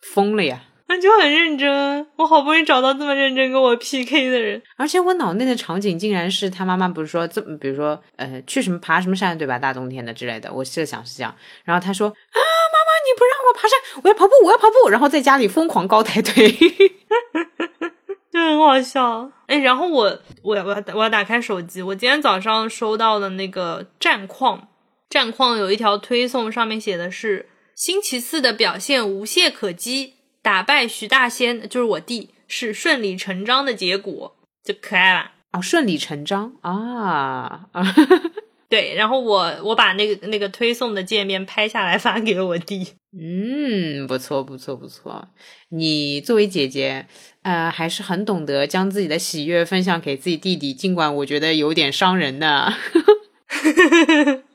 [0.00, 0.64] 疯了呀！
[0.90, 2.04] 那就很认真。
[2.16, 9.56] 我好不容易找到这么认真跟我 PK 的人，而且我脑内的场景竟然是他妈妈不是说这么，比如说呃去什么爬什么山对吧？
[9.56, 11.32] 大冬天的之类的，我设想是这样。
[11.62, 14.90] 然后他说啊，妈妈你不让我爬山，我要跑步，我要跑步。
[14.90, 16.50] 然后在家里疯狂高抬腿，
[18.32, 19.30] 就很好笑。
[19.46, 24.66] 哎，然后我我要我要我要打开手机，我今天早上收到的那个战况，
[25.08, 30.14] 战况有一条推送，上面写的是星期四的表现无懈可击。
[30.42, 37.94] 打败徐大仙就是我弟，是顺理成章的结果，就可爱了哦，顺理成章啊啊！
[38.70, 42.86] 对，然后我我把那个那个推送的界面拍下来发给了我弟。
[43.12, 45.28] 嗯，不错不错不错，
[45.70, 47.06] 你作为姐姐，
[47.42, 52.72] 呃，还是很懂得将自己的喜悦分享给自己弟弟，尽管我觉得有点伤人的。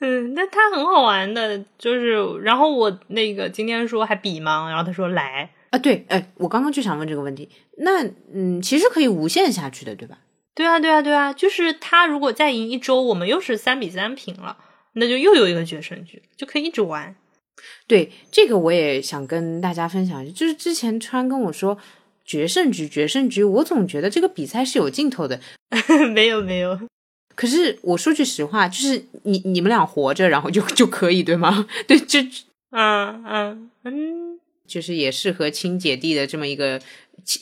[0.00, 4.68] 嗯，那他很好玩的，就是，然后我那个今天说还比吗？
[4.68, 10.18] 然后他说来啊，对，哎，我刚刚就想问这个问题，那嗯，其实可以无限下去的，对吧？
[10.54, 14.56] 对啊，对啊，对啊，就是他如果再赢一周，我们又是三比三平了，
[14.94, 17.16] 那就又有一个决胜局，就可以一直玩。
[17.86, 21.76] 对，这个我也想跟大家分享，就是之前川跟我说
[22.24, 25.40] 决胜局，决胜局，我总觉得这个比赛是有尽头的，
[26.14, 26.78] 没有，没有。
[27.38, 31.68] 可是我说句实话，就是你你们俩活着，然后就 就可以，对吗？
[31.86, 32.18] 对，就
[32.72, 36.80] 嗯嗯嗯，就是也适合亲姐弟的这么一个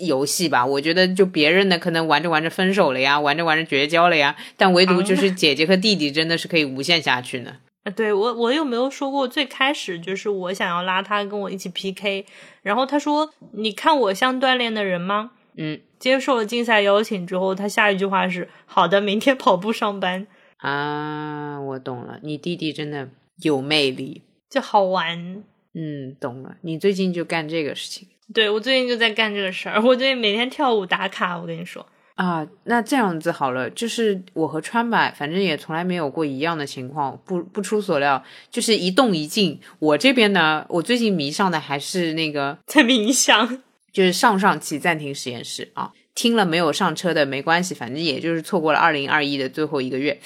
[0.00, 0.66] 游戏吧。
[0.66, 7.56] 我觉得就别人的可能玩着玩着分手了呀，玩着玩着绝交了呀，但唯独就是姐姐和弟弟真的是可以无限下去呢。
[7.84, 12.26] 啊，对我我有没有说过，最开始就是我想要拉他跟我一起 PK，
[12.62, 20.26] 然后他说：“你看我像锻炼的人吗？”嗯，接受了竞赛邀请之后，他下一句话是：“好的，明天跑步上班。
[20.58, 23.08] ”啊，我懂了，你弟弟真的
[23.42, 25.42] 有魅力，就好玩。
[25.74, 28.08] 嗯，懂了，你最近就干这个事情。
[28.32, 29.80] 对，我最近就在干这个事儿。
[29.84, 39.60] 我最近每天跳舞打卡，我跟你说啊，那这样子好了，就是我和川吧，反正也从来没有过一样的情况，不不出所料，就是一动一静。
[39.78, 43.62] 我这边呢，我最近迷上的还是那个在冥想。
[43.96, 50.20] 就是上上期暂停实验室啊，听了没有上车的没关系，反正也就是错过了二零二一的最后一个月。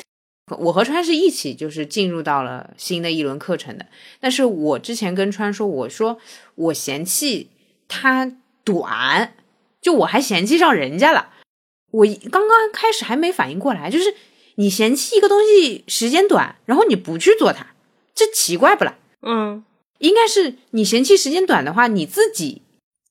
[0.58, 3.86] 我和川是一起就是进入到了新的一轮课程的，
[4.18, 6.18] 但是我之前跟川说，我说
[6.56, 7.50] 我嫌弃
[7.86, 8.32] 它
[8.64, 9.34] 短，
[9.80, 11.28] 就我还嫌弃上人家了。
[11.92, 14.12] 我刚刚开始还没反应过来，就是
[14.56, 17.68] 你嫌弃一个东西时间短，然后你不去做它，
[18.16, 18.98] 这奇怪不啦？
[19.22, 19.64] 嗯，
[19.98, 22.62] 应该是你嫌弃时间短的话，你自己。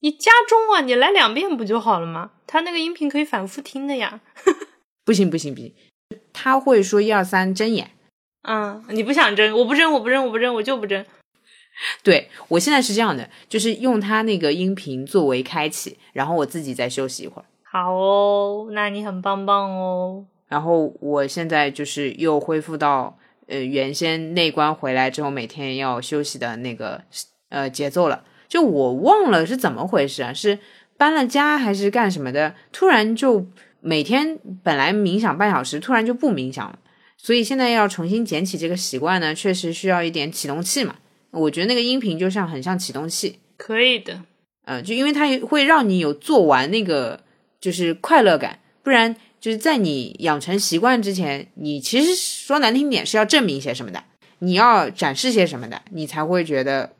[0.01, 2.31] 你加重啊，你来两遍不就好了吗？
[2.47, 4.21] 他那个音频可以反复听的呀。
[5.05, 5.73] 不行不行不行，
[6.31, 7.91] 他会说一二三睁眼。
[8.43, 11.05] 嗯，你不想睁，我不睁，我不睁，我不睁，我就不睁。
[12.03, 17.45] 对我现在是这样的，就是用他那个音频作为开启，然后我自己再休息一会儿。
[17.63, 20.25] 好哦，那你很棒棒哦。
[20.47, 27.04] 然后我现在就是又恢复到呃原先内关回来之后每天要休息的那个
[27.50, 28.23] 呃节奏了。
[28.50, 30.33] 就我忘了是怎么回事啊？
[30.33, 30.60] 是
[30.97, 32.56] 搬了家还是干什么的？
[32.73, 33.45] 突然就
[33.79, 36.79] 每天本来冥想半小时，突然就不冥想了。
[37.15, 40.95] 所以现在要重新捡起这个习惯呢，确实需要一点启动器嘛。
[41.31, 44.23] 我觉得那个音频就像很像启动器，可以的。
[44.65, 47.21] 呃，就因为它会让你有做完那个
[47.62, 54.04] 就是快乐感，不然就是在你养成习惯之前，你其实说难听点是要证明些什么的，
[54.39, 56.93] 你要展示些什么的，你才会觉得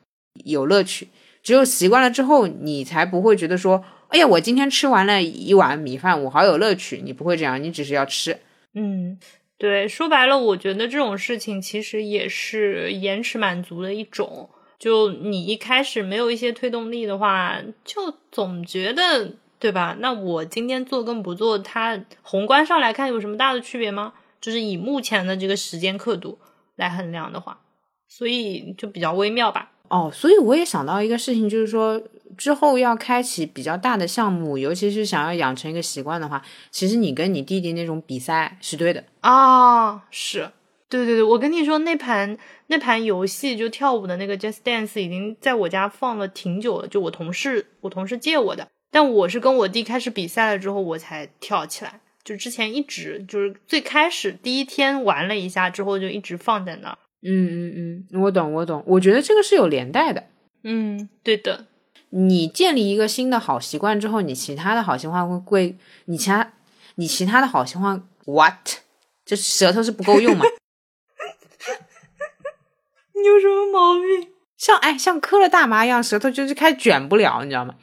[0.44, 1.08] 有乐趣。
[1.42, 7.00] 只有习惯了之后，你才不会觉得说，哎呀，我今天吃完了一碗米饭，我好有乐趣。
[7.02, 8.38] 你不会这样，你只是要吃。
[8.74, 9.18] 嗯，
[9.58, 14.50] 对，说白了，我觉得这种事情其实也是延迟满足的一种。
[14.78, 19.96] 就你一开始没有一些推动力的话，就总觉得对吧？
[20.00, 24.14] 那我今天做跟不做，它宏观上来看有什么大的区别吗？
[24.40, 26.38] 就是以目前的这个时间刻度
[26.76, 27.60] 来衡量的话，
[28.08, 29.70] 所以就比较微妙吧。
[29.90, 32.00] 哦，所以我也想到一个事情，就是说
[32.38, 40.04] 之后要开启比较大的项目，尤其是想要养成一个习惯的话，其实你跟你弟弟那种比赛是对的啊。
[40.12, 40.52] 是，
[40.88, 42.38] 对对对，我跟你说，那盘
[42.68, 56.98] 那盘游戏就跳舞的那个 Just Dance 已经在我家放了挺久了，就我同事我同事借我的，但我是跟我弟开始比赛了之后我才跳起来，就之前一直就是最开始第一天玩了一下之后就一直放在那儿。
[57.22, 60.24] 嗯嗯嗯，我懂我懂，我觉得这个是有连带的。
[60.64, 61.66] 嗯，对的。
[62.10, 66.52] 你建立一个新的好习惯之后，你其他的好习惯会会，你其他
[66.96, 68.78] 你其他的好习惯，what？
[69.24, 70.44] 这舌头是不够用吗？
[73.14, 74.28] 你有什么毛病？
[74.56, 77.76] 像哎，像磕了大麻一样，舌头就是开始卷不了，你知道吗？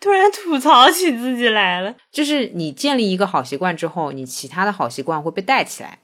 [0.00, 1.94] 突然吐槽起自己来了。
[2.10, 5.98] 就是你建立一个好习惯之后，你其他的好习惯会被带起来，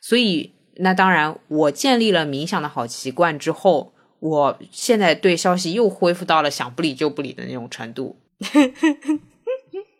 [0.00, 0.54] 所以。
[0.78, 8.16] 那当然，我建立了冥想的好习惯之后，我现在对消息又恢复到了想不理就不理的那种程度。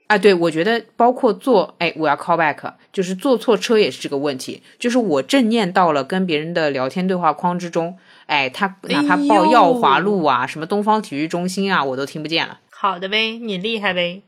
[0.07, 4.63] 啊，对，我觉得包括坐，哎，我要 call back，就是坐错车也是这个问题。
[4.79, 12.61] 就是我正念到了跟别人的聊天对话框之中，哎，他哪怕报耀华路啊，什么东方体育中心啊，我都听不见了。
[12.71, 14.23] 好的呗，你厉害呗。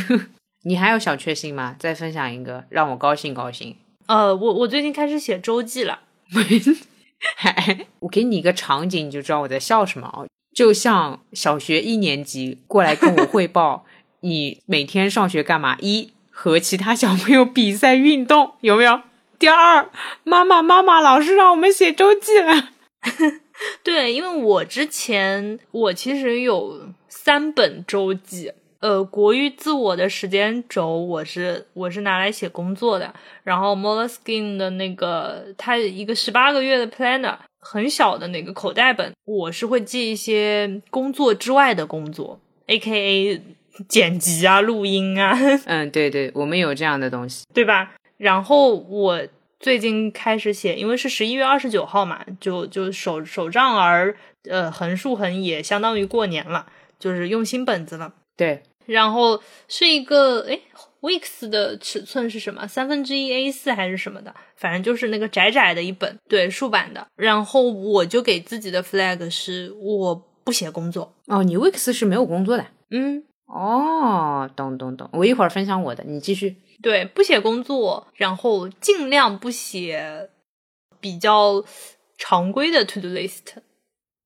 [0.66, 1.76] 你还有小确幸吗？
[1.78, 3.76] 再分享一个，让我高兴高兴。
[4.06, 6.00] 呃，我我最近开始写周记了。
[8.00, 10.24] 我给你一个场景，你就知道我在笑什么啊！
[10.54, 13.84] 就像小学一年级过来跟我汇报，
[14.20, 15.76] 你每天上学干嘛？
[15.80, 19.00] 一和其他小朋友比赛运动，有没有？
[19.38, 19.90] 第二，
[20.22, 22.70] 妈妈妈妈，老师让我们写周记了。
[23.82, 28.52] 对，因为我之前我其实有三本周记。
[28.84, 33.14] 呃，国语自我的时间轴，我是我是拿来写工作的。
[33.42, 43.40] 然后 Moleskine 的那个，它一个十八个月的 Planner，很小的那个口袋本，我是会记一些工作之外的工作，A.K.A
[43.88, 45.34] 剪辑啊、录音啊。
[45.64, 47.94] 嗯，对对，我们有这样的东西， 对吧？
[48.18, 49.18] 然后我
[49.58, 54.14] 最近开始写，因为是十一月二十九号嘛，就就手手账儿，
[54.50, 56.66] 呃，横竖横也相当于过年了，
[56.98, 58.12] 就是用新本子了。
[58.36, 58.62] 对。
[58.86, 60.60] 然后是一个哎
[61.00, 62.66] w e e k s 的尺寸是什么？
[62.66, 64.34] 三分之一 A 四还是什么的？
[64.56, 67.06] 反正就是那个窄窄的一本，对，竖版的。
[67.16, 70.14] 然后我就给自己的 flag 是我
[70.44, 71.42] 不写工作哦。
[71.42, 72.66] 你 w e e k s 是没有工作的？
[72.90, 75.08] 嗯，哦，懂懂懂。
[75.12, 76.56] 我一会儿分享我的，你继续。
[76.82, 80.30] 对，不写工作，然后尽量不写
[81.00, 81.64] 比较
[82.16, 83.56] 常规的 to do list，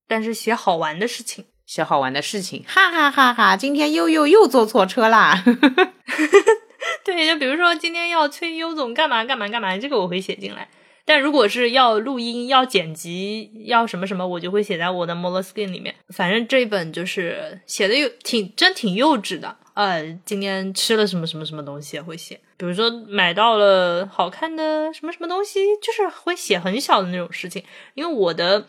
[0.07, 1.45] 但是写好玩的事情。
[1.69, 3.55] 些好玩的事情，哈哈哈哈！
[3.55, 5.45] 今天悠悠又坐错车啦。
[7.05, 10.67] 对，就比如说今天要催优总干嘛干嘛干嘛，这个我会写进来。
[11.05, 15.95] 但如果是要录音、要剪辑、要什么什么，我就会写在我的 Moleskine 里面。
[16.09, 19.55] 反正这一本就是写的有挺真挺幼稚的。
[19.75, 27.63] 呃，今天吃了什么什么什么东西会写，比如说买到了好看的什么什么东西，就是会写很小的那种事情，
[27.93, 28.67] 因为我的。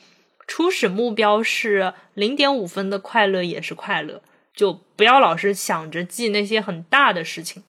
[0.50, 7.64] 初始目标是零点五分的快乐也是快乐，就不要老是想着记那些很大的事情。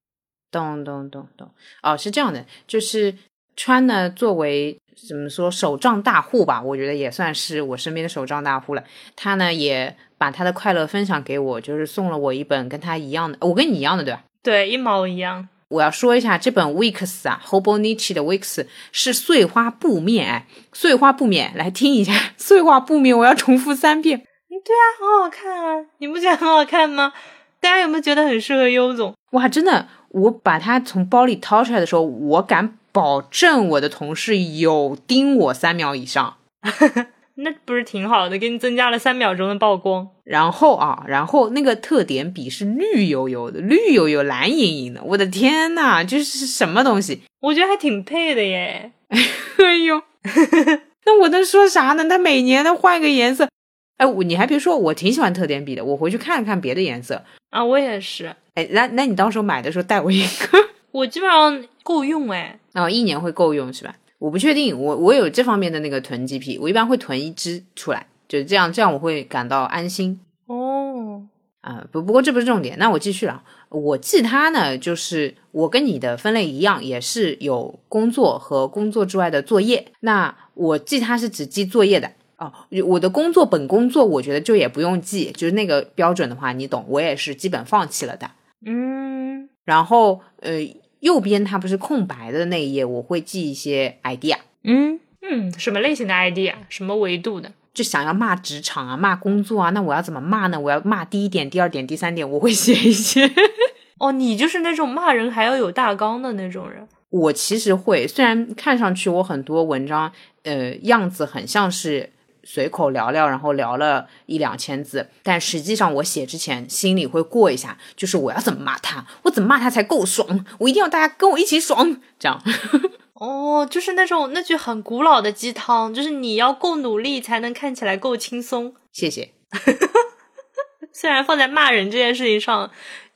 [0.51, 1.51] 懂懂懂懂
[1.83, 3.15] 哦，是这样的，就是
[3.55, 8.83] 川呢作为怎么说手账大户吧，我觉得也算是我身边的手账大户了。
[9.15, 14.25] 他呢也把他的快乐分享给我，就是送了我一本跟他一样的，我跟你一样的对吧？
[14.43, 15.49] 对，一毛一样。
[15.71, 24.19] 我要说一下这本 Weeks 啊，Hobonichi 的 Weeks 是碎花布面，哎，碎花布面，来听一下 碎花布面，我要重复三遍。
[24.49, 27.13] 对啊，很好看啊，你不觉得很好看吗？
[27.61, 29.15] 大家有没有觉得很适合优总？
[29.31, 36.37] 哇，真的，我把它从包里掏出来的时候，我敢保证我的同事有盯我三秒以上。
[37.43, 40.09] 那不是挺好的，给你增加了三秒钟的曝光。
[40.25, 47.23] 然后啊，然后那个特点笔是绿油油的，绿油油、蓝莹莹的，我的天呐，这是什么东西？
[47.41, 48.93] 我觉得还挺配的耶。
[49.11, 50.01] 哎呦，
[51.07, 52.09] 那我能说啥呢？
[52.09, 53.49] 它每年都换个颜色。
[53.97, 57.65] 哎，我你还别说，我挺喜欢特点笔的，我回去看看别的颜色啊。
[57.65, 58.35] 我也是。
[58.55, 60.59] 哎，那那你到时候买的时候带我一个。
[60.93, 62.59] 我基本上够用哎。
[62.75, 63.95] 哦，一年会够用是吧？
[64.21, 71.27] 我不确定，我我有这方面的那个囤积癖，我一般会囤一支出来，就是这样，这样我会感到安心哦。
[71.63, 73.43] 啊、不不过这不是重点，那我继续了。
[73.69, 79.93] 我记它呢，就是我跟你的分类一样，也是有工作和工作之外的作业。
[80.01, 82.53] 那我记它是只记作业的哦。
[82.87, 88.31] 我的工作本工作，我觉得就也不用记，就是那个标准的话，你懂，我也是基本放弃了的。
[88.65, 90.53] 嗯，然后呃，
[91.01, 96.55] 右边它不是空白的那一页，我会记一些 idea，嗯嗯，什么类型的 idea？
[96.69, 97.53] 什么维度的？
[97.73, 100.59] 就想要骂职场啊，骂工作啊，那我要怎么骂呢？
[100.59, 103.31] 我要骂第一点、第二点、第三点，我会写一些。
[103.99, 106.87] 哦，你就是那种骂人还要有大纲的那种人。
[107.11, 110.11] 我其实会，虽然看上去我很多文章，
[110.43, 112.11] 呃，样子很像是
[112.53, 122.43] 随口聊聊，然后聊了一两千字，但实际上我写之前心里会过一下，就是我要怎么骂他，我怎么骂他才够爽，我一定要大家跟我一起爽，这样。
[123.15, 128.75] 哦，就是那种那句很古老的鸡汤，就是你要够努力才能看起来够轻松。
[128.91, 129.31] 谢谢。
[130.93, 132.69] 虽然放在骂人这件事情上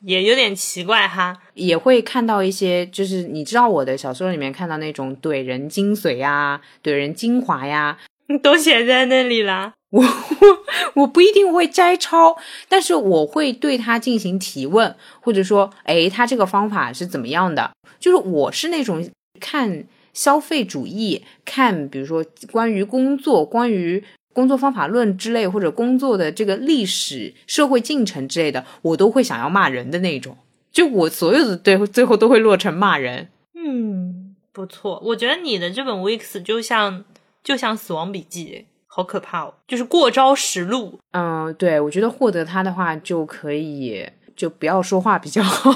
[0.03, 7.99] 也有点奇怪哈，也会看到一些，就是你知道我的小说里面看到那种怼人精髓呀、怼人精华呀，
[8.43, 9.75] 都写在那里啦。
[9.91, 12.37] 我我我不一定会摘抄，
[12.69, 17.71] 但是我会对他进行提问，或者说，哎，他这个方法是怎么样的？
[18.01, 19.09] 就是我是那种
[19.39, 24.03] 看消费主义，看比如说关于工作、关于
[24.33, 30.37] 工作方法论之类，或者工作的这个历史、社会进程之类的，我都会想要骂人的那种。
[30.73, 33.29] 就我所有的对最后都会落成骂人。
[33.55, 37.05] 嗯，不错，我觉得你的这本 Weeks 就像
[37.45, 40.99] 就像《死亡笔记》，好可怕哦，就是过招实录。
[41.13, 45.71] 嗯，对，我觉得获得它的话就可以就不要说话比较好，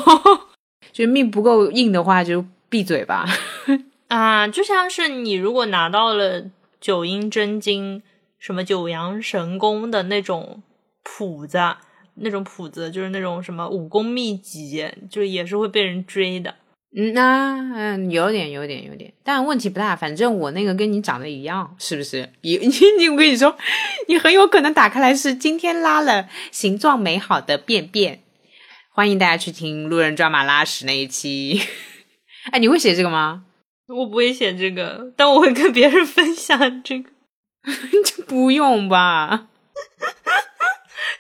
[0.90, 3.26] 就命不够硬的话就闭嘴吧。
[4.08, 6.46] 啊，就像是你如果拿到了
[6.80, 8.02] 九阴真经、
[8.38, 10.62] 什么九阳神功的那种
[11.02, 11.58] 谱子，
[12.14, 16.54] 那种谱子就是那种什么武功秘籍，就也是会被人追的。
[16.96, 19.94] 嗯，那嗯，有点，有点，有点，但问题不大。
[19.94, 22.32] 反正我那个跟你长得一样，是不是？
[22.40, 22.68] 你 你
[22.98, 23.56] 你，我跟你说，
[24.08, 28.22] 你很有可能打开来是今天拉了形状美好的便便。
[28.90, 31.60] 欢迎大家去听路人抓马拉屎那一期。
[32.50, 33.44] 哎，你会写这个吗？
[33.88, 37.10] 我不会写这个，但我会跟别人分享这个。
[38.04, 39.48] 就不用吧。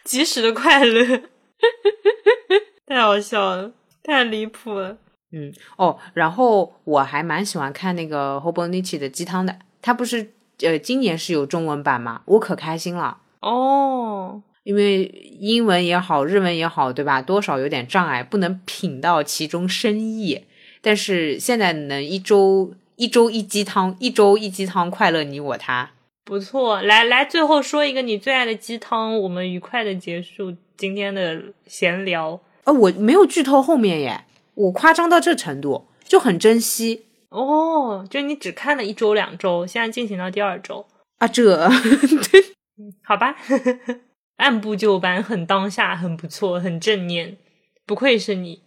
[0.02, 1.22] 及时的快乐，
[2.86, 4.96] 太好笑了，太离谱了。
[5.30, 12.22] 嗯哦，然后我还蛮喜欢看那个 Hobonichi 的鸡汤的，他不是呃今年是有中文版吗？
[12.24, 15.04] 我可开心了，哦，因为
[15.38, 17.20] 英文也好，日文也好，对吧？
[17.20, 20.44] 多少有点障碍，不能品到其中深意。
[20.80, 25.90] 但是现在能一周一周一鸡汤，一周一鸡汤，快乐你我他。
[26.24, 32.38] 不错，来来，最后说一个你最爱的鸡汤，我们愉快的结束今天的闲聊。
[32.64, 34.24] 呃，我没有剧透后面耶，
[34.58, 37.06] 我夸张到这程度，就很珍惜。
[37.30, 40.84] 哦，就你只看了一周两周，现在进行到第二周。
[41.18, 41.56] 啊，这。
[41.56, 42.44] 对
[43.02, 43.36] 好吧，
[44.38, 47.36] 按部就班，很当下，很不错，很正念，
[47.86, 48.62] 不愧是你。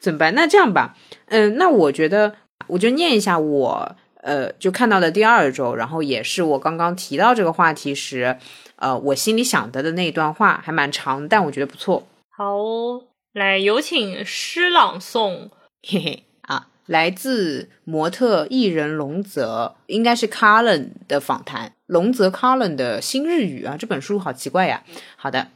[0.00, 0.34] 怎么办？
[0.34, 0.96] 那这样吧，
[1.26, 2.34] 嗯、那我觉得
[2.66, 8.38] 我就念一下我呃就看到的第二周，然后也是我刚刚提到这个话题时，
[8.76, 13.02] 呃，我心里想的的那一段话，还蛮长，但我觉得不错，好哦，
[13.36, 15.50] 来有请诗朗诵。
[15.86, 24.82] 嘿嘿啊，来自模特艺人龙泽，应该是 Cullen 的访谈，龙泽 Cullen 的新日语啊，这本书好奇怪呀。
[25.16, 25.48] 好的，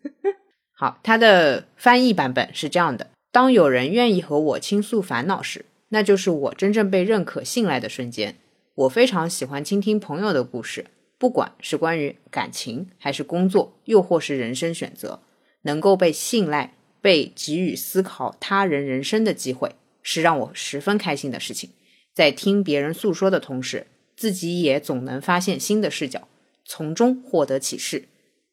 [0.76, 8.36] 好，它的翻译版本是这样的：当有人愿意和我倾诉烦恼时，那就是我真正被认可、信赖的瞬间。
[8.74, 10.84] 我非常喜欢倾听朋友的故事，
[11.16, 15.20] 不管是关于感情，还是工作，又或是人生选择，
[15.62, 21.70] 能够被信赖、被给予思考他人人生的机会，是让我十分开心的事情。
[22.12, 23.86] 在听别人诉说的同时，
[24.16, 26.26] 自己也总能发现新的视角，
[26.64, 28.08] 从中获得启示。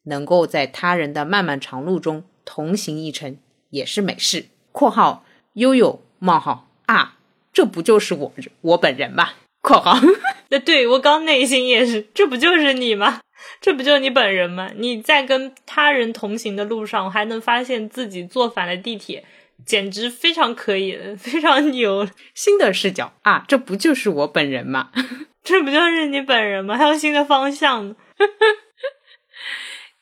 [0.06, 3.38] 能够在他人的漫漫长路中同行一程，
[3.70, 4.48] 也是美事。
[4.70, 5.24] （括号
[5.54, 7.16] 悠悠冒号啊，
[7.54, 9.30] 这不就是我我本人吗
[9.62, 9.98] ？）（括号
[10.50, 13.20] 那对我刚内心也是，这不就是你吗？
[13.60, 14.70] 这不就是你本人吗？
[14.76, 19.24] 你在跟他人同行的路上，还能发现自己坐反了地铁，
[19.64, 22.08] 简直非常可以，非常牛。
[22.34, 24.90] 新的视角啊，这不就是我本人吗？
[25.42, 26.76] 这不就是你本人吗？
[26.76, 27.96] 还有新的方向呢。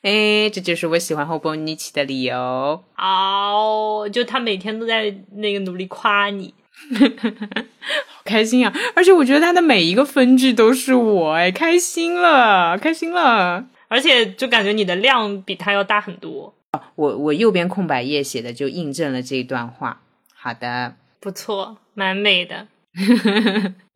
[0.02, 2.36] 哎，这就是我喜欢后波尼奇的理由。
[2.96, 6.52] 哦，就他每天都在那个努力夸你，
[6.98, 7.60] 好
[8.24, 8.72] 开心啊！
[8.94, 13.64] 而且我觉得他的每一个分句都是我，哎，开心了，开心了。
[13.88, 16.54] 而且就感觉你的量比他要大很多。
[16.94, 20.00] 我我右边空白页写的就印证了这一段话。
[20.34, 22.68] 好的，不错，蛮美的。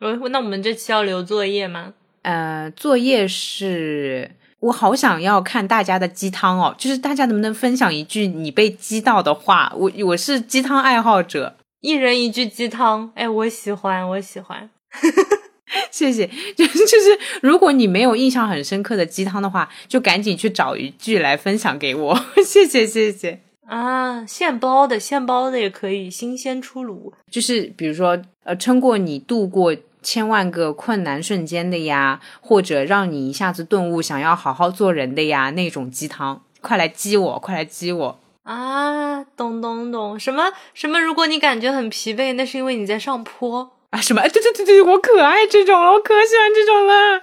[0.01, 1.95] 我， 那我们这期要留作业吗？
[2.22, 9.72] 呃，作业是我好想要看大家的鸡汤哦，就是大家能不能分享一句你被激到的话？
[9.77, 11.57] 我我是鸡汤爱好者，
[11.87, 13.12] 一人一句鸡汤。
[13.14, 14.68] 哎，我喜欢，我喜欢。
[15.93, 22.20] 谢谢，就是 就是，如果你没有印象很深刻的鸡汤的话，就赶紧去找一句来分享给我。
[22.45, 27.12] 谢谢谢谢啊，现包的现包的也可以，新鲜出炉。
[27.30, 39.24] 就是比如说，呃，撑过你度过千万个困难瞬间的呀，或者让你一下子顿悟，想要好好做人的呀，那种鸡汤，快来激我，快来激我啊！
[39.36, 41.01] 懂懂懂，什么什么？
[41.01, 43.72] 如果你感觉很疲惫，那是因为你在上坡。
[43.90, 44.22] 啊什么？
[44.22, 47.22] 对对对对，我可爱这种了，我可喜欢这种了。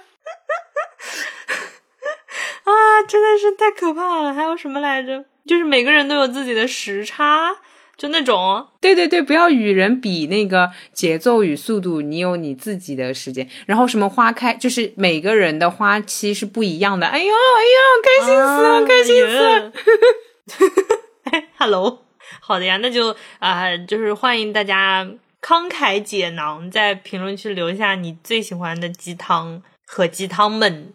[2.64, 4.34] 啊，真的是太可怕了！
[4.34, 5.24] 还有什么来着？
[5.46, 7.56] 就是每个人都有自己的时差，
[7.96, 8.66] 就那种。
[8.80, 13.48] 对对对，不要与人比那个节奏与速度，你有你自己的时间。
[13.66, 17.06] 然后什么花开，就是每个人的花期是不一样的。
[17.06, 19.72] 哎呦哎呦，开心死了，开心死了。
[21.34, 22.04] 哎， Hello，
[22.38, 25.08] 好的呀，那就啊，就是欢迎大家。
[25.42, 30.94] 慷慨解囊，在评论区留下你最喜欢的鸡汤和鸡汤们。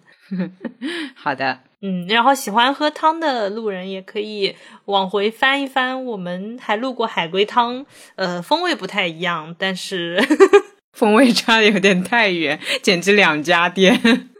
[1.13, 7.85] 好的，嗯，然后喜欢喝汤的路人也可以往回翻一翻，我们还录过海龟汤，
[8.15, 10.19] 呃，风味不太一样，但是
[10.93, 14.31] 风味差的有点太远，简直两家店。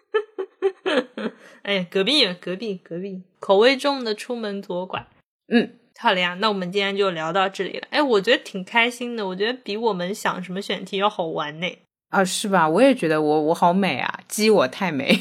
[1.62, 5.06] 哎，隔壁，隔壁，隔壁，口味重的出门左拐。
[5.54, 5.76] 嗯。
[6.02, 7.86] 好了呀，那我们今天就聊到这里了。
[7.90, 11.68] 哎，我觉得挺开心的，我觉得比我们想什么选题要好玩呢。
[12.10, 12.70] 啊，是吧？
[12.70, 15.20] 我也觉得我我好美啊，鸡我太美，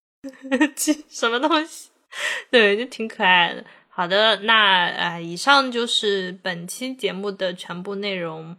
[0.76, 1.88] 鸡什么东西？
[2.50, 3.64] 对，就挺可爱的。
[3.88, 8.54] 好的，那呃，以上就是本期节目的全部内容。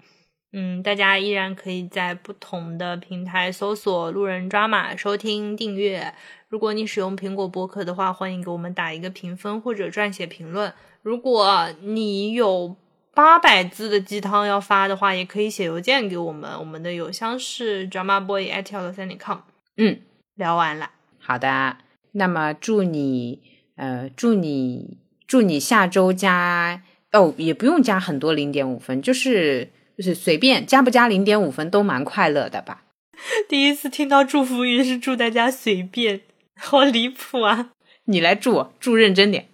[0.54, 6.14] 嗯，大家依然可以在不同的平台搜索“路人抓马”收听订阅。
[6.50, 10.74] 如果你使用苹果播客的话，欢迎给我们打一个评分或者撰写评论。
[11.04, 12.76] 如果你有
[13.14, 19.40] 八百字的鸡汤要发的话，也可以写邮件给我们，我们的邮箱是 drama boy at 幺三点 com。
[19.78, 20.00] 嗯，
[20.36, 21.78] 聊完了，好的。
[22.14, 23.40] 那么祝你，
[23.76, 32.84] 呃，祝你，祝你下周加哦，也不用加很多零点五分，就是就是随便加不加零点五分都蛮快乐的吧。
[33.50, 36.22] 第一次听到祝福语是祝大家随便，
[36.60, 37.72] 好离谱啊！
[38.06, 39.48] 你来祝我，祝认真点。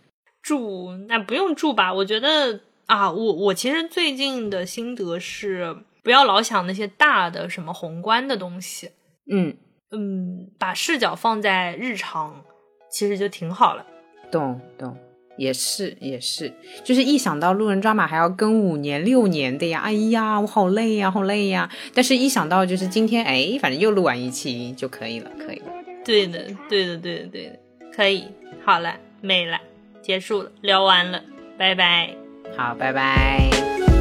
[0.47, 1.93] 住那不用住吧？
[1.93, 8.91] 我觉得啊，我我其实最近的心得是，不要老想那些大的什么宏观的东西。
[9.29, 9.57] 嗯
[9.91, 12.45] 嗯，把视角放在日常，
[12.89, 13.85] 其实就挺好了。
[14.31, 14.97] 懂懂，
[15.37, 16.53] 也是也是，
[16.85, 21.69] 就是一想到路人抓马还要跟五年六年的呀，哎呀，我好累呀，好累呀。
[21.93, 25.65] 但是一想到就是今天，哎，反正又录完一期就可以了，可以了。
[26.05, 27.59] 对的，对的，对的，对的，
[27.91, 28.23] 可以。
[28.63, 29.59] 好了，没了。
[30.07, 31.19] 结束了，聊完了，
[31.59, 32.09] 拜拜。
[32.55, 33.49] 好，拜拜。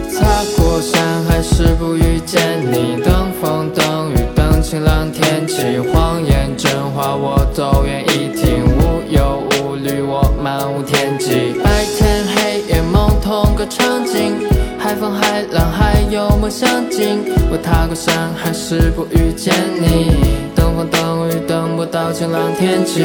[0.08, 0.24] 擦
[0.56, 2.40] 过山还是不遇见
[2.70, 11.60] 你，等风等雨等晴朗天气，谎言真话我都愿意听，无忧无虑我漫无天际。
[11.64, 14.36] 白天黑夜梦同个场景，
[14.78, 17.18] 海风海浪还有梦想境。
[17.50, 20.14] 我踏过山还是不遇见你，
[20.54, 23.02] 等风等雨等不到晴朗天气。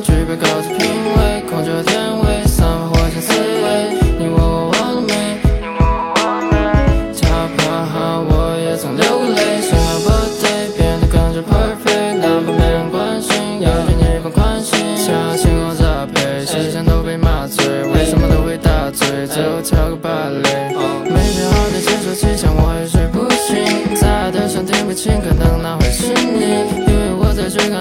[0.00, 0.67] 举杯高举品味，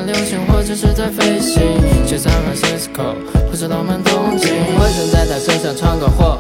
[0.08, 1.62] 流星，或者是在飞行。
[2.08, 3.14] 去 San Francisco，
[3.52, 4.54] 或者到曼东京。
[4.80, 6.40] 我想在他身上闯个祸。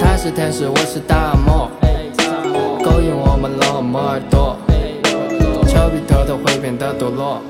[0.00, 1.70] 他是天使，我是大魔。
[2.82, 4.56] 勾引我们了摩尔多。
[5.66, 7.42] 丘比特都会变得堕落。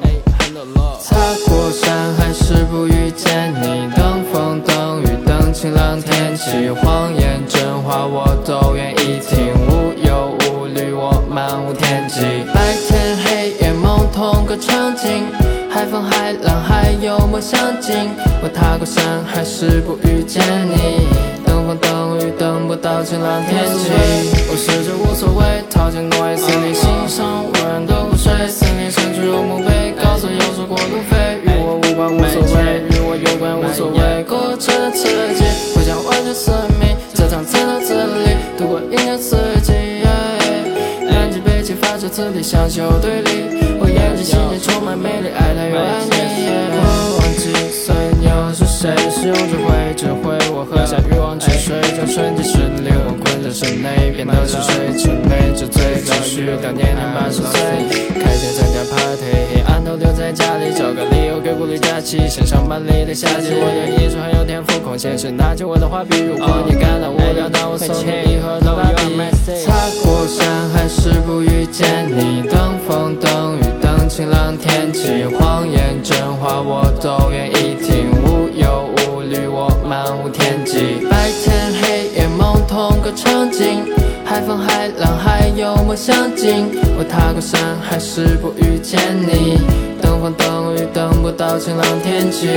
[1.00, 1.14] 擦
[1.46, 12.20] 过山还是不遇见你，等风等雨等晴朗天气，谎言真话我都愿意听，无忧无虑我漫无天际。
[12.52, 13.16] 白天
[14.48, 15.26] 个场景，
[15.70, 17.94] 海风海浪还有梦想境。
[18.42, 21.06] 我踏过山还是不遇见你，
[21.44, 23.92] 等风等雨等不到晴朗天气。
[24.48, 33.98] 我试着无所谓，逃进诺亚森林，欣赏无人的湖水，森林深处有墓碑，高层有说过路费，与我无关无所谓，与我有关无所谓。
[34.58, 35.44] 生的刺激，
[35.74, 39.72] 不想完全死命，这场战斗自理，度过一年四季。
[41.10, 43.57] 安静被激发出磁力，相秀对立。
[43.80, 46.17] 我眼睛心里充满魅力，爱他又爱你。
[48.78, 57.58] 我忘记所有是谁使用智慧，指挥我喝下欲望之水，将瞬间失灵我困在室内，变得沉睡，之内之醉，继续到年年八十岁。
[58.14, 63.50] 开天参加 party，黑暗都留在家里，找个理由给鼓励假期，像上班里的夏季。
[63.58, 69.18] 我对艺术很有天赋，空闲时拿起我的画笔，如果你感到无聊，那我送你一盒头发笔。
[69.66, 69.74] 踏
[70.04, 78.06] 过山还是不遇见你，等风等雨等晴朗天气，谎言真话我都愿意听，
[79.88, 81.06] 漫无天际。
[81.08, 83.82] 白天黑夜梦同个场景，
[84.22, 86.66] 海风海浪还有梦相近。
[86.98, 89.58] 我踏过山海是不遇见你，
[90.02, 92.48] 等风等雨等不到晴朗天气。